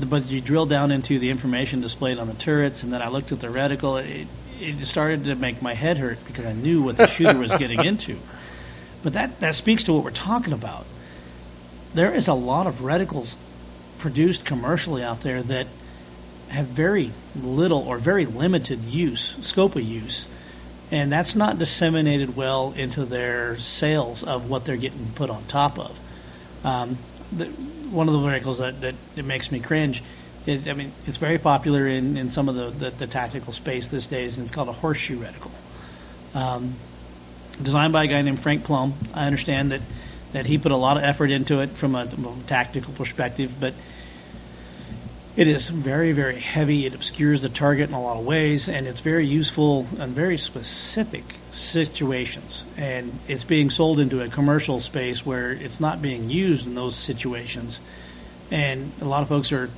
[0.01, 3.31] but you drill down into the information displayed on the turrets, and then I looked
[3.31, 4.03] at the reticle.
[4.03, 4.27] It,
[4.59, 7.83] it started to make my head hurt because I knew what the shooter was getting
[7.85, 8.17] into.
[9.03, 10.85] But that, that speaks to what we're talking about.
[11.93, 13.35] There is a lot of reticles
[13.99, 15.67] produced commercially out there that
[16.49, 20.27] have very little or very limited use, scope of use,
[20.91, 25.79] and that's not disseminated well into their sales of what they're getting put on top
[25.79, 25.99] of.
[26.63, 26.97] Um,
[27.31, 30.03] the, one of the reticles that, that it makes me cringe
[30.45, 33.87] is, I mean, it's very popular in, in some of the, the, the tactical space
[33.87, 35.51] these days, and it's called a horseshoe reticle.
[36.35, 36.75] Um,
[37.61, 38.93] designed by a guy named Frank Plum.
[39.13, 39.81] I understand that,
[40.33, 43.55] that he put a lot of effort into it from a, from a tactical perspective,
[43.59, 43.73] but
[45.35, 46.85] it is very, very heavy.
[46.85, 50.37] It obscures the target in a lot of ways, and it's very useful in very
[50.37, 52.65] specific situations.
[52.77, 56.95] And it's being sold into a commercial space where it's not being used in those
[56.95, 57.79] situations.
[58.51, 59.71] And a lot of folks are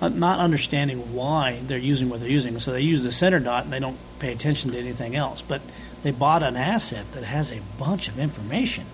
[0.00, 2.58] not understanding why they're using what they're using.
[2.58, 5.42] So they use the center dot and they don't pay attention to anything else.
[5.42, 5.60] But
[6.02, 8.84] they bought an asset that has a bunch of information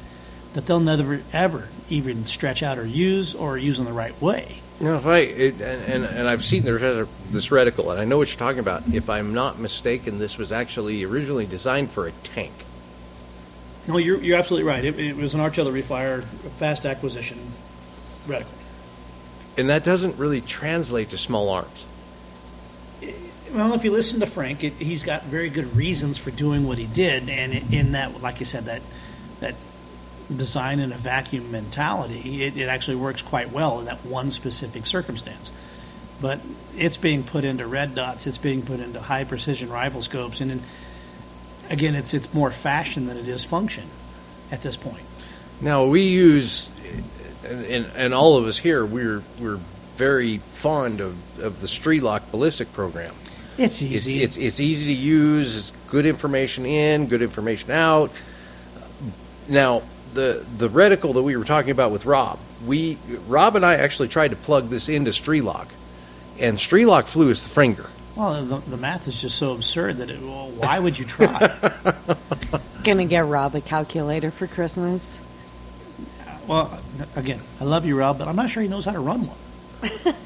[0.54, 4.60] that they'll never ever even stretch out or use or use in the right way.
[4.80, 8.18] No, if I it, and, and and I've seen this this reticle, and I know
[8.18, 8.82] what you're talking about.
[8.92, 12.52] If I'm not mistaken, this was actually originally designed for a tank.
[13.86, 14.84] No, you're you're absolutely right.
[14.84, 17.38] It, it was an artillery fire, fast acquisition
[18.26, 18.46] reticle.
[19.56, 21.86] And that doesn't really translate to small arms.
[23.52, 26.76] Well, if you listen to Frank, it, he's got very good reasons for doing what
[26.76, 28.82] he did, and in that, like you said, that
[29.38, 29.54] that
[30.34, 34.86] design in a vacuum mentality, it, it actually works quite well in that one specific
[34.86, 35.52] circumstance.
[36.20, 36.40] But
[36.76, 40.50] it's being put into red dots, it's being put into high precision rifle scopes, and
[40.50, 40.60] in,
[41.70, 43.84] again, it's it's more fashion than it is function
[44.50, 45.04] at this point.
[45.60, 46.70] Now we use,
[47.44, 49.58] and, and all of us here, we're we're
[49.96, 53.14] very fond of, of the Strelok ballistic program.
[53.56, 54.22] It's easy.
[54.22, 55.56] It's, it's, it's easy to use.
[55.56, 58.10] It's good information in, good information out.
[59.48, 59.82] Now,
[60.14, 64.08] the the reticle that we were talking about with Rob, we Rob and I actually
[64.08, 65.68] tried to plug this into Strelok,
[66.40, 67.88] and Strelok flew us the finger.
[68.16, 71.52] Well, the, the math is just so absurd that it, well, why would you try?
[72.84, 75.20] Gonna get Rob a calculator for Christmas.
[76.46, 76.78] Well,
[77.16, 80.14] again, I love you, Rob, but I'm not sure he knows how to run one.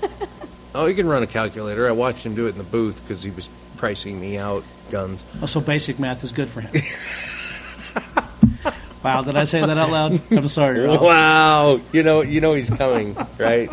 [0.75, 1.89] Oh, he can run a calculator.
[1.89, 5.25] I watched him do it in the booth because he was pricing me out guns.
[5.43, 6.71] Oh, so basic math is good for him.
[9.03, 10.21] wow, did I say that out loud?
[10.31, 11.01] I'm sorry, Rob.
[11.03, 13.69] Wow, you know, you know he's coming, right?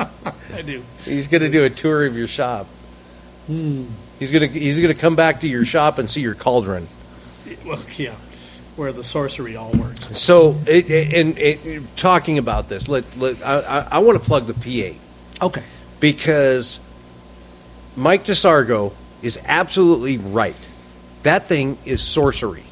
[0.54, 0.82] I do.
[1.04, 2.66] He's going to do a tour of your shop.
[3.48, 3.86] Hmm.
[4.18, 6.88] He's gonna he's gonna come back to your shop and see your cauldron.
[7.66, 8.16] Well, yeah,
[8.76, 10.18] where the sorcery all works.
[10.20, 14.26] So, it, it- and it, talking about this, let, let I, I, I want to
[14.26, 14.96] plug the P8
[15.42, 15.64] Okay.
[16.00, 16.80] because
[17.96, 20.56] Mike DeSargo is absolutely right.
[21.24, 22.64] That thing is sorcery.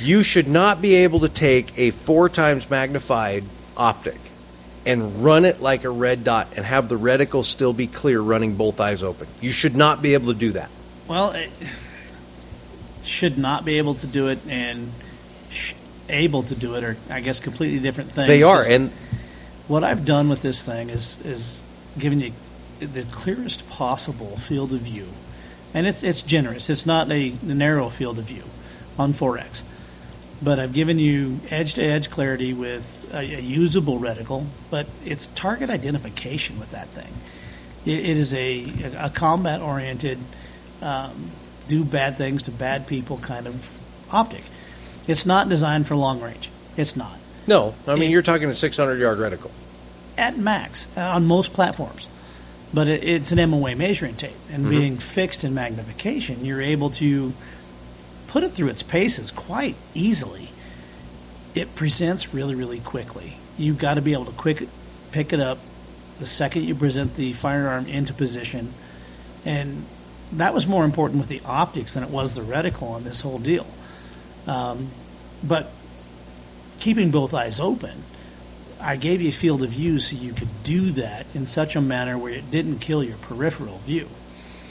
[0.00, 3.44] You should not be able to take a four times magnified
[3.76, 4.18] optic
[4.84, 8.54] and run it like a red dot and have the reticle still be clear running
[8.56, 9.26] both eyes open.
[9.40, 10.68] You should not be able to do that.
[11.08, 11.50] Well, it
[13.06, 14.92] should not be able to do it and
[15.50, 15.74] sh-
[16.08, 18.28] able to do it are, I guess, completely different things.
[18.28, 18.90] They are, and
[19.68, 21.62] what I've done with this thing is is
[21.98, 22.32] giving you
[22.78, 25.08] the clearest possible field of view,
[25.74, 26.68] and it's it's generous.
[26.68, 28.44] It's not a, a narrow field of view
[28.98, 29.62] on 4x,
[30.42, 35.26] but I've given you edge to edge clarity with a, a usable reticle, but it's
[35.28, 37.12] target identification with that thing.
[37.84, 38.66] It, it is a
[38.98, 40.18] a combat oriented.
[40.82, 41.30] Um,
[41.68, 43.76] do bad things to bad people kind of
[44.12, 44.44] optic.
[45.06, 46.50] It's not designed for long range.
[46.76, 49.50] It's not no, I mean It- you're talking a 600 yard reticle.
[50.18, 52.08] at max uh, on most platforms.
[52.74, 57.32] But it, it's an MOA measuring tape, and being fixed in magnification, you're able to
[58.26, 60.48] put it through its paces quite easily.
[61.54, 63.36] It presents really, really quickly.
[63.56, 64.68] You've got to be able to quick
[65.12, 65.58] pick it up
[66.18, 68.74] the second you present the firearm into position,
[69.44, 69.84] and
[70.32, 73.38] that was more important with the optics than it was the reticle on this whole
[73.38, 73.66] deal.
[74.46, 74.90] Um,
[75.42, 75.70] but
[76.80, 78.02] keeping both eyes open,
[78.80, 81.80] I gave you a field of view so you could do that in such a
[81.80, 84.08] manner where it didn't kill your peripheral view.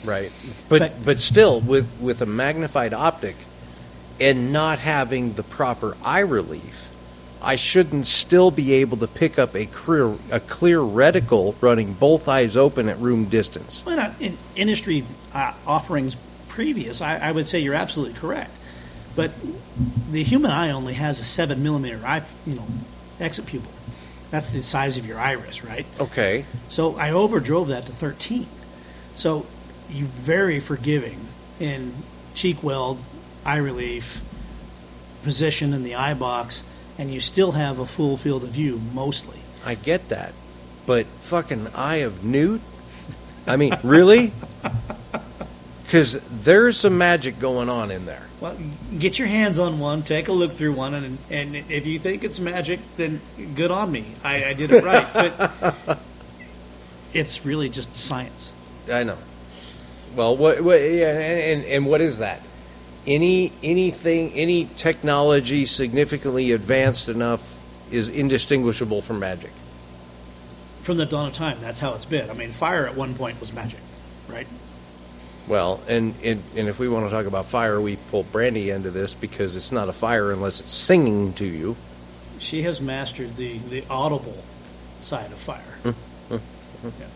[0.04, 0.30] Right.
[0.68, 3.36] But But- but still with with a magnified optic
[4.20, 6.88] and not having the proper eye relief,
[7.42, 12.28] I shouldn't still be able to pick up a clear a clear reticle running both
[12.28, 13.84] eyes open at room distance.
[13.84, 16.16] Well, not in industry uh, offerings
[16.48, 18.50] previous, I, I would say you're absolutely correct.
[19.14, 19.32] But
[20.10, 22.66] the human eye only has a seven millimeter eye, you know,
[23.20, 23.70] exit pupil.
[24.30, 25.86] That's the size of your iris, right?
[26.00, 26.44] Okay.
[26.68, 28.46] So I overdrove that to 13.
[29.14, 29.46] So
[29.90, 31.28] you're very forgiving
[31.60, 31.94] in
[32.34, 32.98] cheek weld,
[33.44, 34.20] eye relief,
[35.22, 36.62] position in the eye box,
[36.98, 39.38] and you still have a full field of view mostly.
[39.64, 40.32] I get that,
[40.86, 42.60] but fucking Eye of Newt.
[43.46, 44.32] I mean, really?
[45.84, 48.22] Because there's some magic going on in there.
[48.40, 48.56] Well,
[48.98, 52.22] get your hands on one, take a look through one, and and if you think
[52.22, 53.20] it's magic, then
[53.54, 54.04] good on me.
[54.22, 55.98] I, I did it right, but
[57.14, 58.52] it's really just science.
[58.92, 59.16] I know.
[60.14, 60.60] Well, what?
[60.60, 62.42] what yeah, and, and and what is that?
[63.06, 69.52] Any anything, any technology significantly advanced enough is indistinguishable from magic.
[70.82, 72.30] From the dawn of time, that's how it's been.
[72.30, 73.80] I mean, fire at one point was magic,
[74.28, 74.46] right?
[75.46, 78.90] Well, and, and and if we want to talk about fire, we pull Brandy into
[78.90, 81.76] this because it's not a fire unless it's singing to you.
[82.40, 84.42] She has mastered the the audible
[85.02, 85.60] side of fire.
[85.82, 86.88] Hmm, hmm, hmm.
[87.00, 87.06] Yeah.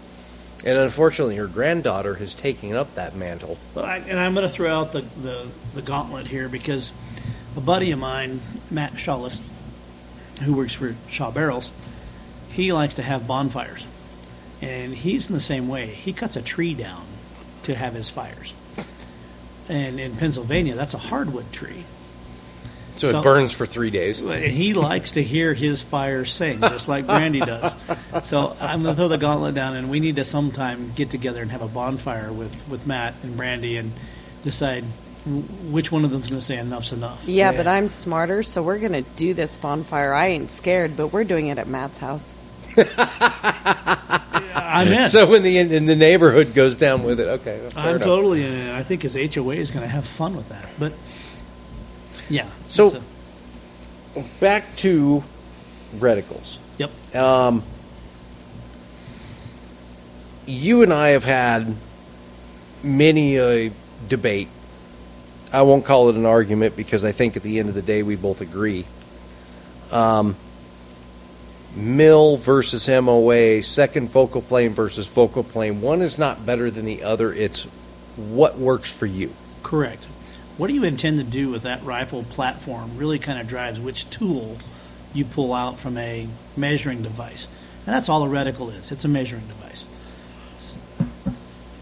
[0.64, 3.58] And unfortunately, her granddaughter has taken up that mantle.
[3.74, 6.92] But I, and I'm going to throw out the, the, the gauntlet here because
[7.56, 9.40] a buddy of mine, Matt Shawless,
[10.42, 11.72] who works for Shaw Barrels,
[12.52, 13.86] he likes to have bonfires.
[14.60, 15.86] And he's in the same way.
[15.86, 17.04] He cuts a tree down
[17.62, 18.54] to have his fires.
[19.68, 21.84] And in Pennsylvania, that's a hardwood tree.
[23.00, 24.20] So, So- it burns for three days.
[24.20, 27.72] And he likes to hear his fire sing, just like Brandy does.
[28.24, 31.40] So I'm going to throw the gauntlet down, and we need to sometime get together
[31.40, 33.92] and have a bonfire with, with Matt and Brandy and
[34.44, 34.84] decide
[35.70, 37.26] which one of them's going to say enough's enough.
[37.26, 40.12] Yeah, but I'm smarter, so we're going to do this bonfire.
[40.12, 42.34] I ain't scared, but we're doing it at Matt's house.
[44.54, 45.08] I'm in.
[45.08, 47.66] So when the in the neighborhood goes down with it, okay.
[47.76, 48.02] I'm enough.
[48.02, 48.74] totally in it.
[48.74, 50.68] I think his HOA is going to have fun with that.
[50.78, 50.92] But
[52.30, 52.48] yeah.
[52.68, 52.86] So-
[54.16, 55.22] it's Back to
[55.96, 56.58] reticles.
[56.78, 56.90] yep.
[57.14, 57.62] Um,
[60.46, 61.74] you and I have had
[62.82, 63.70] many a
[64.08, 64.48] debate.
[65.52, 68.02] I won't call it an argument because I think at the end of the day
[68.02, 68.84] we both agree.
[69.92, 70.36] Um,
[71.74, 75.80] mill versus MOA, second focal plane versus focal plane.
[75.80, 77.32] One is not better than the other.
[77.32, 77.64] It's
[78.16, 79.30] what works for you.
[79.62, 80.06] Correct.
[80.60, 82.98] What do you intend to do with that rifle platform?
[82.98, 84.58] Really kind of drives which tool
[85.14, 87.48] you pull out from a measuring device.
[87.86, 88.92] And that's all a reticle is.
[88.92, 89.86] It's a measuring device.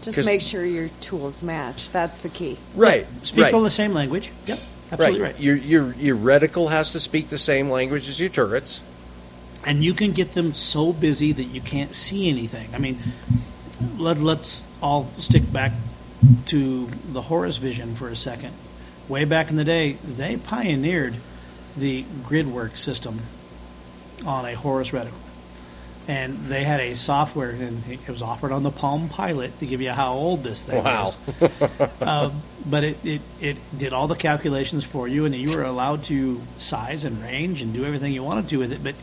[0.01, 1.91] Just make sure your tools match.
[1.91, 2.57] That's the key.
[2.73, 3.05] Right.
[3.23, 3.53] Speak right.
[3.53, 4.31] all the same language.
[4.45, 4.59] Yep.
[4.93, 5.39] Absolutely right.
[5.39, 8.79] Your, your your reticle has to speak the same language as your turrets.
[9.65, 12.73] and you can get them so busy that you can't see anything.
[12.73, 12.97] I mean,
[13.97, 15.73] let, let's all stick back
[16.47, 18.53] to the Horus vision for a second.
[19.09, 21.15] Way back in the day, they pioneered
[21.75, 23.19] the grid work system
[24.25, 25.13] on a Horus reticle.
[26.07, 29.79] And they had a software, and it was offered on the Palm Pilot to give
[29.81, 31.05] you how old this thing Wow.
[31.05, 31.17] is.
[32.01, 32.31] Uh,
[32.65, 36.41] but it, it, it did all the calculations for you, and you were allowed to
[36.57, 38.83] size and range and do everything you wanted to with it.
[38.83, 38.95] But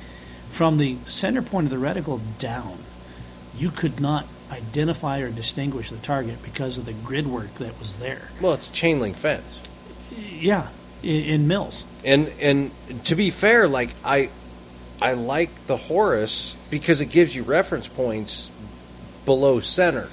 [0.51, 2.79] from the center point of the reticle down,
[3.57, 7.97] you could not identify or distinguish the target because of the grid work that was
[7.97, 8.31] there.
[8.41, 9.61] Well, it's a chain link fence.
[10.11, 10.69] Yeah,
[11.03, 11.85] in, in mills.
[12.05, 12.71] And and
[13.07, 14.31] to be fair, like I
[15.01, 18.51] I like the Horus because it gives you reference points
[19.25, 20.09] below center.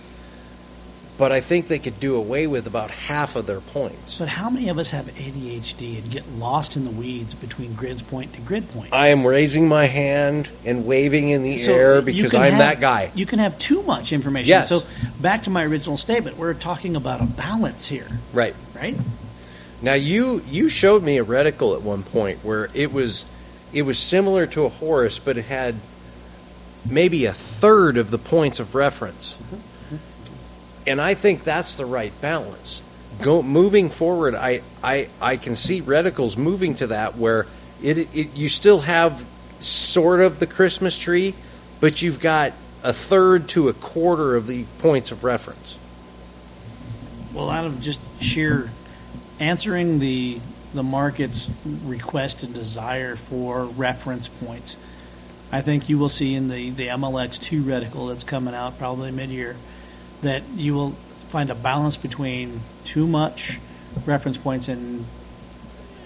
[1.16, 4.18] But I think they could do away with about half of their points.
[4.18, 8.06] But how many of us have ADHD and get lost in the weeds between grid
[8.08, 8.92] point to grid point?
[8.92, 12.82] I am raising my hand and waving in the So air because I'm have- that
[12.82, 13.12] guy.
[13.14, 14.50] You can have too much information.
[14.50, 14.70] Yes.
[14.70, 14.82] So
[15.22, 18.56] back to my original statement, we're talking about a balance here, Right.
[18.76, 18.98] right?
[19.84, 23.26] Now you you showed me a reticle at one point where it was
[23.74, 25.76] it was similar to a Horus, but it had
[26.90, 29.36] maybe a third of the points of reference.
[29.36, 29.96] Mm-hmm.
[30.88, 32.82] And I think that's the right balance.
[33.22, 37.46] Go moving forward, I I, I can see reticles moving to that where
[37.82, 39.26] it, it you still have
[39.60, 41.36] sort of the Christmas tree,
[41.82, 45.78] but you've got a third to a quarter of the points of reference.
[47.34, 48.72] Well, out of just sheer
[49.40, 50.40] answering the
[50.74, 51.52] the market's
[51.86, 54.76] request and desire for reference points,
[55.52, 59.12] I think you will see in the the MLX two reticle that's coming out probably
[59.12, 59.56] mid year
[60.22, 60.92] that you will
[61.30, 63.60] find a balance between too much
[64.06, 65.06] reference points and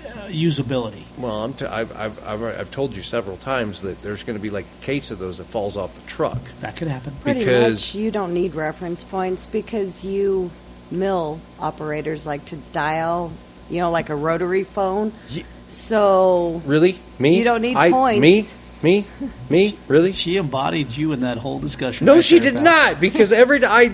[0.06, 1.04] uh, usability.
[1.18, 4.42] Well, I'm t- I've, I've, I've, I've told you several times that there's going to
[4.42, 6.40] be like a case of those that falls off the truck.
[6.62, 7.14] That could happen.
[7.22, 10.50] Pretty Because- much, you don't need reference points because you
[10.92, 13.32] mill operators like to dial,
[13.70, 15.12] you know, like a rotary phone.
[15.30, 17.00] Ye- So Really?
[17.20, 17.38] Me?
[17.38, 18.22] You don't need I, points.
[18.22, 18.44] Me?
[18.84, 19.06] Me?
[19.50, 19.78] Me?
[19.88, 20.12] Really?
[20.12, 22.06] She embodied you in that whole discussion.
[22.06, 22.64] No, right she did pal.
[22.64, 23.02] not.
[23.02, 23.92] Because every I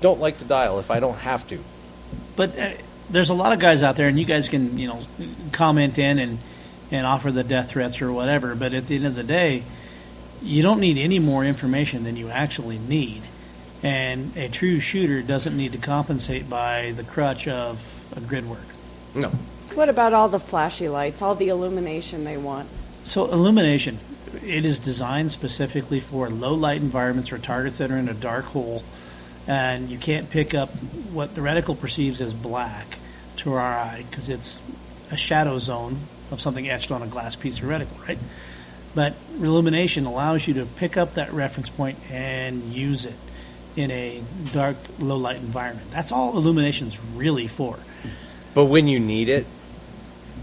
[0.00, 1.58] don't like to dial if I don't have to.
[2.36, 2.70] But uh,
[3.10, 5.00] there's a lot of guys out there, and you guys can, you know,
[5.52, 6.38] comment in and
[6.90, 8.54] and offer the death threats or whatever.
[8.54, 9.62] But at the end of the day,
[10.42, 13.22] you don't need any more information than you actually need.
[13.82, 17.80] And a true shooter doesn't need to compensate by the crutch of
[18.16, 18.66] a grid work.
[19.14, 19.28] No.
[19.74, 22.68] What about all the flashy lights, all the illumination they want?
[23.04, 24.00] So illumination,
[24.44, 28.46] it is designed specifically for low light environments or targets that are in a dark
[28.46, 28.82] hole,
[29.46, 30.70] and you can't pick up
[31.12, 32.98] what the reticle perceives as black
[33.36, 34.60] to our eye because it's
[35.10, 35.98] a shadow zone
[36.30, 38.18] of something etched on a glass piece of reticle, right?
[38.94, 43.14] But illumination allows you to pick up that reference point and use it
[43.78, 44.20] in a
[44.52, 45.88] dark, low light environment.
[45.92, 47.78] That's all illumination's really for.
[48.54, 49.46] But when you need it,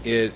[0.04, 0.32] it,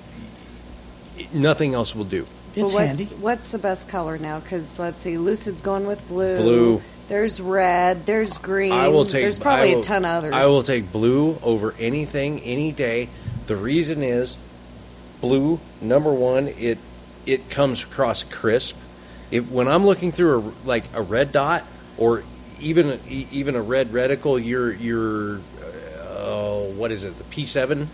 [1.17, 2.27] it- nothing else will do.
[2.55, 3.05] It's Well, handy.
[3.05, 4.41] what's, What's the best color now?
[4.41, 6.37] Because let's see, Lucid's going with blue.
[6.37, 6.83] Blue.
[7.09, 8.05] There's red.
[8.05, 8.73] There's green.
[8.73, 9.23] I will take.
[9.23, 10.33] There's probably I will- a ton of others.
[10.35, 13.09] I will take blue over anything any day.
[13.47, 14.37] The reason is,
[15.21, 15.59] blue.
[15.81, 16.79] Number one, it
[17.27, 18.77] it comes across crisp.
[19.31, 21.65] If when I'm looking through a like a red dot
[21.99, 22.25] or
[22.61, 25.41] even even a red reticle, your your
[26.09, 27.17] uh, what is it?
[27.17, 27.87] The P7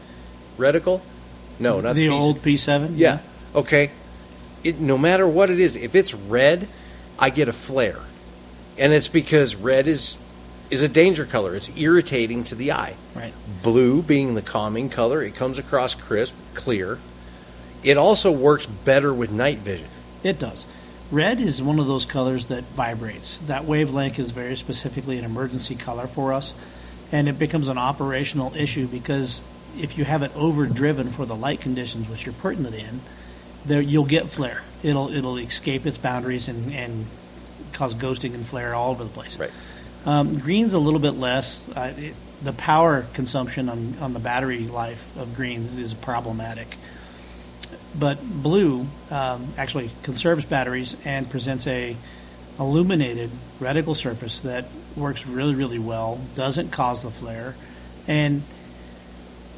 [0.59, 1.01] reticle?
[1.59, 2.21] No, not the the, P7.
[2.21, 2.93] old P7.
[2.97, 3.19] Yeah.
[3.55, 3.91] Okay.
[4.65, 6.69] It no matter what it is, if it's red,
[7.19, 8.01] I get a flare,
[8.79, 10.19] and it's because red is
[10.71, 11.55] is a danger color.
[11.55, 12.95] It's irritating to the eye.
[13.15, 13.33] Right.
[13.63, 16.99] Blue being the calming color, it comes across crisp, clear.
[17.85, 19.89] It also works better with night vision.
[20.25, 20.67] It does.
[21.11, 23.39] Red is one of those colors that vibrates.
[23.47, 26.53] That wavelength is very specifically an emergency color for us,
[27.13, 29.45] and it becomes an operational issue because
[29.79, 33.01] if you have it overdriven for the light conditions which you're putting it in,
[33.65, 34.63] there you'll get flare.
[34.83, 37.07] It'll it'll escape its boundaries and, and
[37.73, 39.39] cause ghosting and flare all over the place.
[39.39, 39.51] Right.
[40.05, 41.69] Um, green's a little bit less.
[41.77, 46.77] Uh, it, the power consumption on, on the battery life of green is problematic.
[47.99, 51.97] But blue um, actually conserves batteries and presents a
[52.59, 53.31] illuminated
[53.61, 54.67] reticle surface that
[54.97, 57.55] works really, really well, doesn't cause the flare,
[58.09, 58.43] and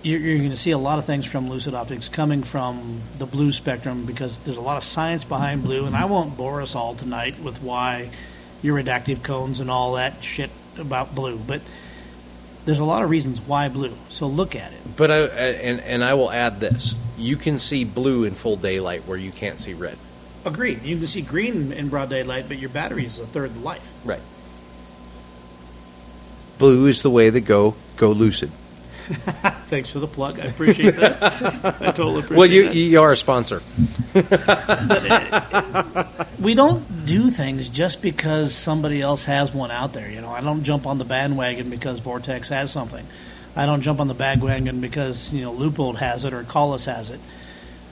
[0.03, 3.27] you're, you're going to see a lot of things from Lucid Optics coming from the
[3.27, 6.75] blue spectrum because there's a lot of science behind blue, and I won't bore us
[6.75, 8.11] all tonight with why
[8.63, 11.61] iridactive cones and all that shit about blue, but
[12.69, 13.95] there's a lot of reasons why blue.
[14.11, 14.79] So look at it.
[14.95, 19.07] But I and and I will add this: you can see blue in full daylight
[19.07, 19.97] where you can't see red.
[20.45, 20.83] Agreed.
[20.83, 23.91] You can see green in broad daylight, but your battery is a third the life.
[24.05, 24.21] Right.
[26.59, 27.75] Blue is the way to go.
[27.97, 28.51] Go lucid.
[29.69, 30.39] Thanks for the plug.
[30.41, 31.23] I appreciate that.
[31.81, 32.75] I totally appreciate Well, you that.
[32.75, 33.63] you are a sponsor.
[36.41, 40.11] we don't do things just because somebody else has one out there.
[40.11, 43.05] You know, I don't jump on the bandwagon because Vortex has something.
[43.57, 47.11] I don't jump on the bandwagon because you know Leupold has it or Kahles has
[47.11, 47.21] it.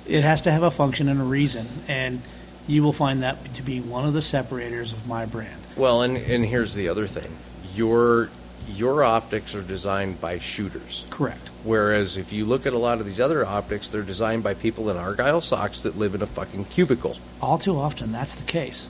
[0.07, 2.23] It has to have a function and a reason, and
[2.69, 5.61] you will find that to be one of the separators of my brand.
[5.77, 7.31] Well, and and here's the other thing:
[7.75, 8.31] your
[8.69, 11.05] your optics are designed by shooters.
[11.11, 11.49] Correct.
[11.65, 14.91] Whereas if you look at a lot of these other optics, they're designed by people
[14.91, 17.17] in argyle socks that live in a fucking cubicle.
[17.41, 18.89] All too often, that's the case.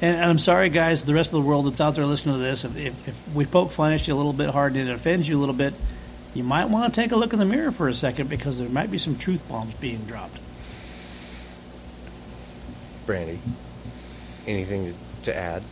[0.00, 2.40] And, and I'm sorry, guys, the rest of the world that's out there listening to
[2.40, 4.92] this, if, if, if we poke fun at you a little bit hard and it
[4.92, 5.74] offends you a little bit,
[6.34, 8.68] you might want to take a look in the mirror for a second because there
[8.68, 10.38] might be some truth bombs being dropped.
[13.06, 13.38] Brandy,
[14.46, 15.62] anything to, to add?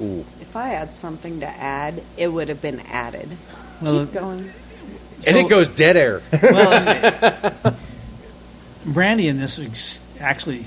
[0.00, 3.28] Ooh, If I had something to add, it would have been added.
[3.80, 4.50] Well, Keep going.
[5.26, 6.22] and it goes dead air.
[6.42, 7.74] well,
[8.86, 10.66] Brandy in this ex- actually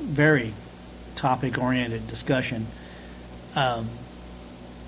[0.00, 0.52] very
[1.16, 2.66] topic oriented discussion
[3.56, 3.88] um,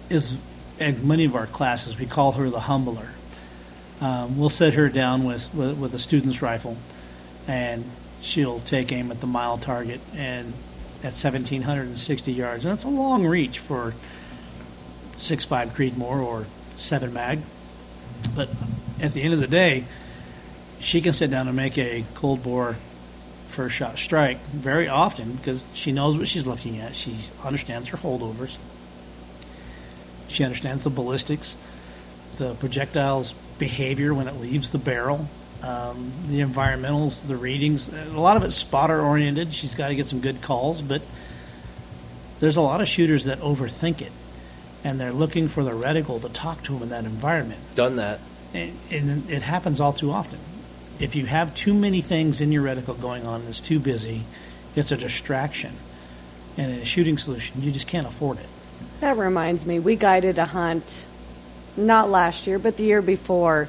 [0.09, 0.37] is
[0.79, 3.09] in many of our classes we call her the humbler.
[4.01, 6.77] Um, we'll set her down with, with with a student's rifle,
[7.49, 7.85] and
[8.23, 10.53] she'll take aim at the mile target and
[11.03, 13.95] at 1760 yards, and it's a long reach for
[15.17, 16.47] six five Creedmoor or
[16.77, 17.41] seven mag.
[18.35, 18.49] But
[19.01, 19.85] at the end of the day,
[20.79, 22.77] she can sit down and make a cold bore
[23.47, 26.95] first shot strike very often because she knows what she's looking at.
[26.95, 28.57] She understands her holdovers.
[30.29, 31.57] She understands the ballistics,
[32.37, 35.29] the projectile's behavior when it leaves the barrel,
[35.63, 37.89] um, the environmentals, the readings.
[37.89, 39.53] A lot of it's spotter oriented.
[39.53, 41.03] She's got to get some good calls, but
[42.41, 44.13] there's a lot of shooters that overthink it,
[44.85, 48.21] and they're looking for the reticle to talk to them in that environment Done that.
[48.55, 50.39] and, and it happens all too often.
[50.99, 54.23] If you have too many things in your reticle going on and it's too busy,
[54.77, 55.73] It's a distraction.
[56.57, 58.47] And in a shooting solution, you just can't afford it.
[59.01, 61.05] That reminds me, we guided a hunt
[61.77, 63.69] not last year, but the year before,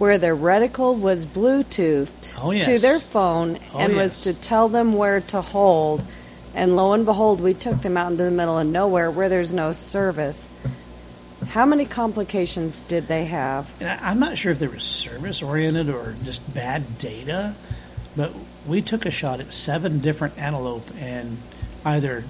[0.00, 2.64] where their reticle was Bluetoothed Oh, yes.
[2.64, 4.02] to their phone Oh, and yes.
[4.02, 6.02] was to tell them where to hold.
[6.54, 9.52] And lo and behold, we took them out into the middle of nowhere where there's
[9.52, 10.48] no service.
[11.50, 13.70] How many complications did they have?
[13.82, 17.54] I'm not sure if they were service oriented or just bad data,
[18.16, 18.32] but
[18.66, 21.36] we took a shot at seven different antelope and
[21.84, 22.24] either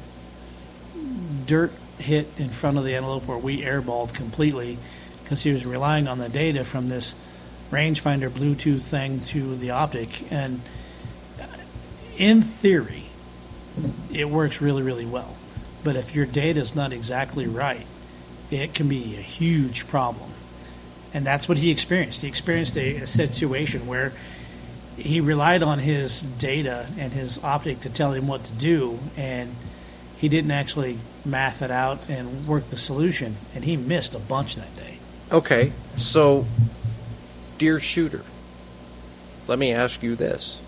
[1.46, 4.76] dirt hit in front of the antelope or we airballed completely
[5.22, 7.14] because he was relying on the data from this
[7.70, 10.30] rangefinder Bluetooth thing to the optic.
[10.32, 10.60] And
[12.16, 13.04] in theory,
[14.12, 15.36] it works really, really well.
[15.82, 17.86] But if your data is not exactly right,
[18.50, 20.30] it can be a huge problem.
[21.14, 22.22] And that's what he experienced.
[22.22, 24.12] He experienced a, a situation where
[24.96, 29.54] he relied on his data and his optic to tell him what to do, and
[30.18, 34.56] he didn't actually math it out and work the solution, and he missed a bunch
[34.56, 34.98] that day.
[35.32, 36.44] Okay, so,
[37.60, 38.22] dear shooter,
[39.46, 40.58] let me ask you this.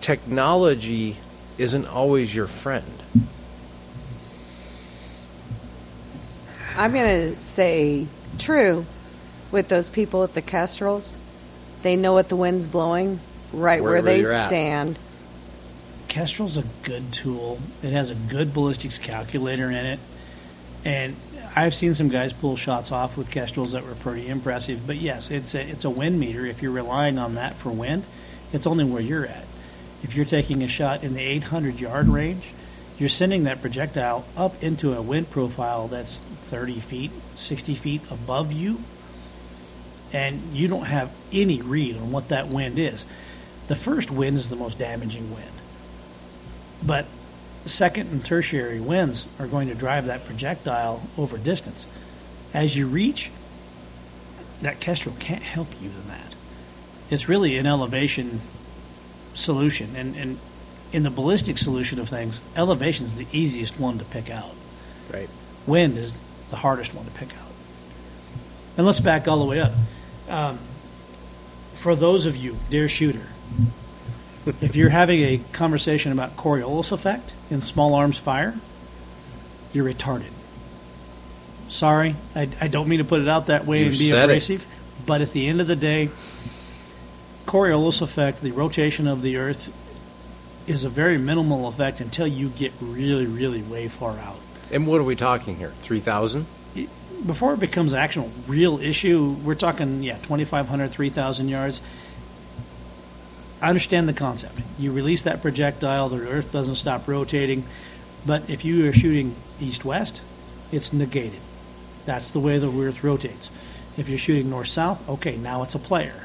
[0.00, 1.16] Technology
[1.56, 2.84] isn't always your friend.
[6.76, 8.86] I'm going to say true
[9.52, 11.16] with those people at the Kestrels.
[11.82, 13.20] They know what the wind's blowing
[13.52, 14.48] right where Wherever they you're at.
[14.48, 14.98] stand.
[16.08, 17.60] Kestrel's a good tool.
[17.84, 20.00] It has a good ballistics calculator in it,
[20.84, 21.14] and
[21.58, 24.86] I've seen some guys pull shots off with Kestrels that were pretty impressive.
[24.86, 26.46] But yes, it's a it's a wind meter.
[26.46, 28.04] If you're relying on that for wind,
[28.52, 29.44] it's only where you're at.
[30.04, 32.52] If you're taking a shot in the 800 yard range,
[32.96, 38.52] you're sending that projectile up into a wind profile that's 30 feet, 60 feet above
[38.52, 38.80] you,
[40.12, 43.04] and you don't have any read on what that wind is.
[43.66, 45.50] The first wind is the most damaging wind.
[46.86, 47.06] But
[47.66, 51.86] second and tertiary winds are going to drive that projectile over distance.
[52.54, 53.30] As you reach,
[54.62, 56.34] that Kestrel can't help you in that.
[57.10, 58.40] It's really an elevation
[59.34, 59.94] solution.
[59.96, 60.38] And, and
[60.92, 64.54] in the ballistic solution of things, elevation is the easiest one to pick out.
[65.12, 65.28] Right.
[65.66, 66.14] Wind is
[66.50, 67.52] the hardest one to pick out.
[68.76, 69.72] And let's back all the way up.
[70.28, 70.58] Um,
[71.74, 73.26] for those of you, dear shooter,
[74.60, 78.54] if you're having a conversation about Coriolis effect in small arms fire,
[79.72, 80.30] you're retarded.
[81.68, 84.30] Sorry, I, I don't mean to put it out that way You and be said
[84.30, 84.32] it.
[84.32, 84.66] abrasive,
[85.06, 86.10] but at the end of the day,
[87.46, 89.72] Coriolis effect, the rotation of the Earth,
[90.66, 94.38] is a very minimal effect until you get really, really way far out.
[94.70, 95.72] And what are we talking here?
[95.82, 96.46] 3,000?
[97.26, 101.80] before it becomes an actual real issue, we're talking, yeah, 2,500, 3,000 yards.
[103.60, 104.60] I understand the concept.
[104.78, 107.64] You release that projectile, the Earth doesn't stop rotating.
[108.26, 110.22] But if you are shooting east west,
[110.70, 111.40] it's negated.
[112.04, 113.50] That's the way the Earth rotates.
[113.96, 116.22] If you're shooting north south, okay, now it's a player.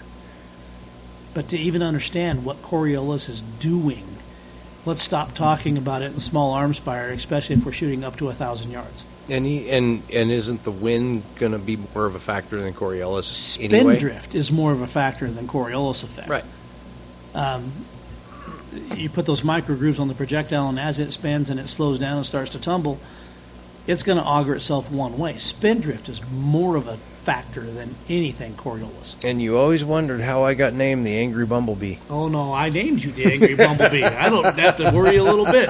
[1.34, 4.06] But to even understand what Coriolis is doing,
[4.86, 8.30] let's stop talking about it in small arms fire, especially if we're shooting up to
[8.30, 9.06] a thousand yards.
[9.30, 12.74] And he, and and isn't the wind going to be more of a factor than
[12.74, 13.98] Coriolis Spin anyway?
[13.98, 16.28] drift is more of a factor than Coriolis effect.
[16.28, 16.44] Right.
[17.36, 17.72] Um,
[18.96, 22.00] you put those micro grooves on the projectile, and as it spins and it slows
[22.00, 23.00] down and starts to tumble,
[23.88, 25.38] it's going to auger itself one way.
[25.38, 29.16] Spin drift is more of a factor than anything Coriolis.
[29.24, 31.98] And you always wondered how I got named the Angry Bumblebee.
[32.10, 34.04] Oh no, I named you the Angry Bumblebee.
[34.04, 35.70] I don't have to worry a little bit.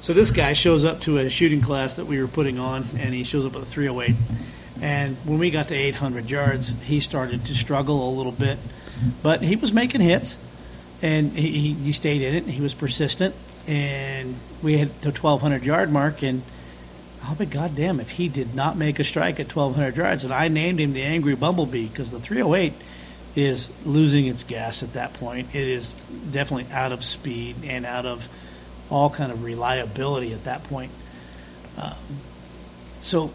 [0.00, 3.14] So this guy shows up to a shooting class that we were putting on, and
[3.14, 4.16] he shows up with a 308.
[4.80, 8.58] And when we got to 800 yards, he started to struggle a little bit,
[9.22, 10.38] but he was making hits,
[11.00, 12.44] and he, he, stayed in it.
[12.44, 13.34] And he was persistent,
[13.66, 16.42] and we had the 1200 yard mark, and
[17.24, 20.24] I'll be goddamn if he did not make a strike at 1200 yards.
[20.24, 22.72] And I named him the Angry Bumblebee because the 308
[23.34, 25.54] is losing its gas at that point.
[25.54, 28.28] It is definitely out of speed and out of
[28.90, 30.90] all kind of reliability at that point.
[31.78, 31.94] Um,
[33.00, 33.32] so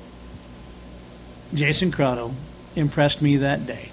[1.53, 2.33] Jason Crotto
[2.75, 3.89] impressed me that day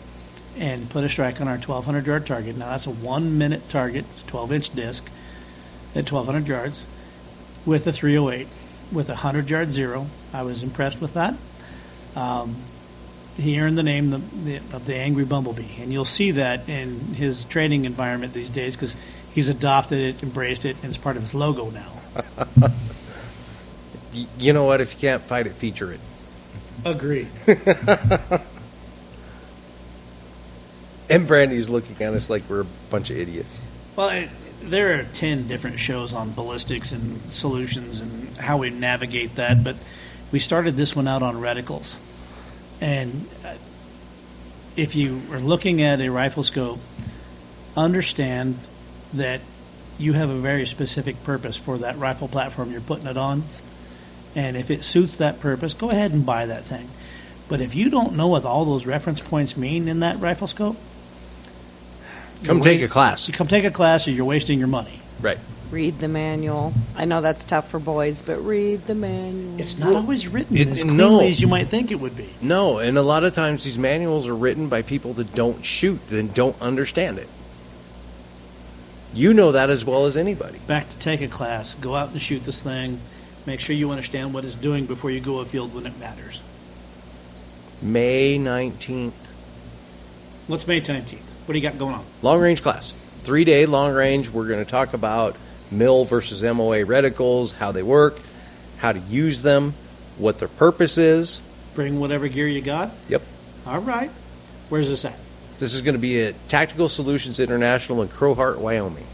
[0.56, 2.56] and put a strike on our 1200 yard target.
[2.56, 5.04] Now that's a one minute target, it's a 12 inch disc
[5.94, 6.86] at 1200 yards
[7.66, 8.48] with a 308
[8.92, 10.06] with a 100 yard zero.
[10.32, 11.34] I was impressed with that.
[12.16, 12.56] Um,
[13.36, 17.00] he earned the name the, the, of the Angry Bumblebee, and you'll see that in
[17.14, 18.94] his training environment these days because
[19.32, 21.92] he's adopted it, embraced it, and it's part of his logo now.
[24.38, 24.80] You know what?
[24.80, 26.00] If you can't fight it, feature it.
[26.84, 27.26] Agreed.
[31.08, 33.60] And Brandy's looking at us like we're a bunch of idiots.
[33.94, 34.30] Well, it,
[34.62, 39.76] there are 10 different shows on ballistics and solutions and how we navigate that, but
[40.32, 42.00] we started this one out on reticles.
[42.80, 43.54] And uh,
[44.76, 46.80] if you are looking at a rifle scope,
[47.76, 48.58] understand
[49.12, 49.40] that
[49.98, 53.44] you have a very specific purpose for that rifle platform you're putting it on.
[54.34, 56.88] And if it suits that purpose, go ahead and buy that thing.
[57.48, 60.76] But if you don't know what all those reference points mean in that rifle scope,
[62.44, 63.28] Come take wa- a class.
[63.28, 65.00] You come take a class, or you're wasting your money.
[65.20, 65.38] Right.
[65.70, 66.72] Read the manual.
[66.96, 69.60] I know that's tough for boys, but read the manual.
[69.60, 71.20] It's not always written it- as clearly no.
[71.20, 72.28] as you might think it would be.
[72.40, 76.06] No, and a lot of times these manuals are written by people that don't shoot,
[76.08, 77.28] that don't understand it.
[79.14, 80.58] You know that as well as anybody.
[80.66, 83.00] Back to take a class, go out and shoot this thing.
[83.46, 86.40] Make sure you understand what it's doing before you go afield when it matters.
[87.82, 89.12] May 19th,
[90.46, 91.32] What's May 19th?
[91.46, 92.04] What do you got going on?
[92.22, 92.94] long range class.
[93.22, 94.30] Three day long range.
[94.30, 95.36] We're going to talk about
[95.70, 98.18] mill versus MOA reticles, how they work,
[98.78, 99.74] how to use them,
[100.18, 101.40] what their purpose is.
[101.74, 102.90] Bring whatever gear you got?
[103.08, 103.22] Yep.
[103.66, 104.10] All right.
[104.68, 105.18] Where's this at?
[105.58, 109.06] This is going to be at Tactical Solutions International in Crowheart, Wyoming.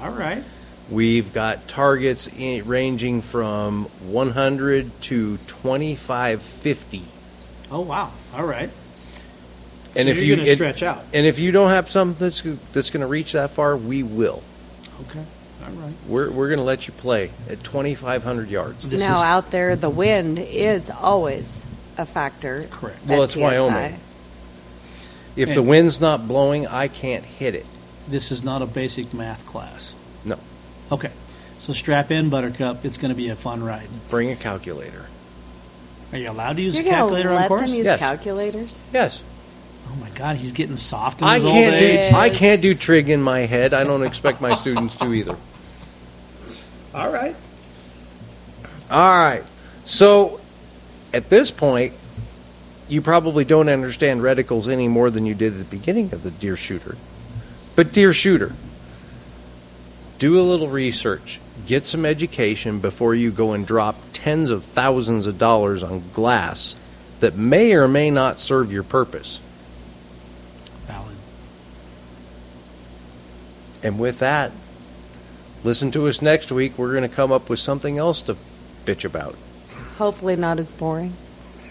[0.00, 0.42] All right.
[0.90, 7.02] We've got targets in, ranging from 100 to 2550.
[7.70, 8.12] Oh, wow.
[8.34, 8.70] All right.
[9.98, 11.04] And if you're you going to it- stretch out.
[11.12, 12.42] and if you don't have something that's
[12.72, 14.42] that's going to reach that far, we will.
[15.08, 15.24] Okay.
[15.64, 15.92] All right.
[16.06, 18.86] We're we're going to let you play at 2500 yards.
[18.88, 21.64] This now is- out there, the wind is always
[21.98, 22.66] a factor.
[22.70, 22.98] Correct.
[23.04, 23.40] at Well, it's TSI.
[23.40, 23.98] Wyoming.
[25.36, 27.66] If the And- wind's not blowing, I can't hit it.
[28.08, 29.94] This is not a basic math class.
[30.24, 30.38] No.
[30.92, 31.10] Okay.
[31.60, 32.84] So strap in, Buttercup.
[32.84, 33.88] It's going to be a fun ride.
[34.08, 35.06] Bring a calculator.
[36.12, 37.60] Are you allowed to use You're a calculator gonna on let course?
[37.62, 37.98] them use Yes.
[37.98, 38.82] calculators?
[38.94, 39.22] Yes.
[39.88, 42.10] Oh my God, he's getting soft in I his old can't age.
[42.10, 43.72] do I can't do trig in my head.
[43.72, 45.36] I don't expect my students to either.
[46.94, 47.36] All right.
[48.90, 49.44] All right.
[49.84, 50.40] So
[51.12, 51.92] at this point,
[52.88, 56.30] you probably don't understand reticles any more than you did at the beginning of the
[56.30, 56.96] deer shooter.
[57.74, 58.54] But deer shooter,
[60.18, 65.26] do a little research, get some education before you go and drop tens of thousands
[65.26, 66.76] of dollars on glass
[67.20, 69.40] that may or may not serve your purpose.
[73.86, 74.50] And with that,
[75.62, 76.76] listen to us next week.
[76.76, 78.36] We're going to come up with something else to
[78.84, 79.36] bitch about.
[79.96, 81.12] Hopefully not as boring.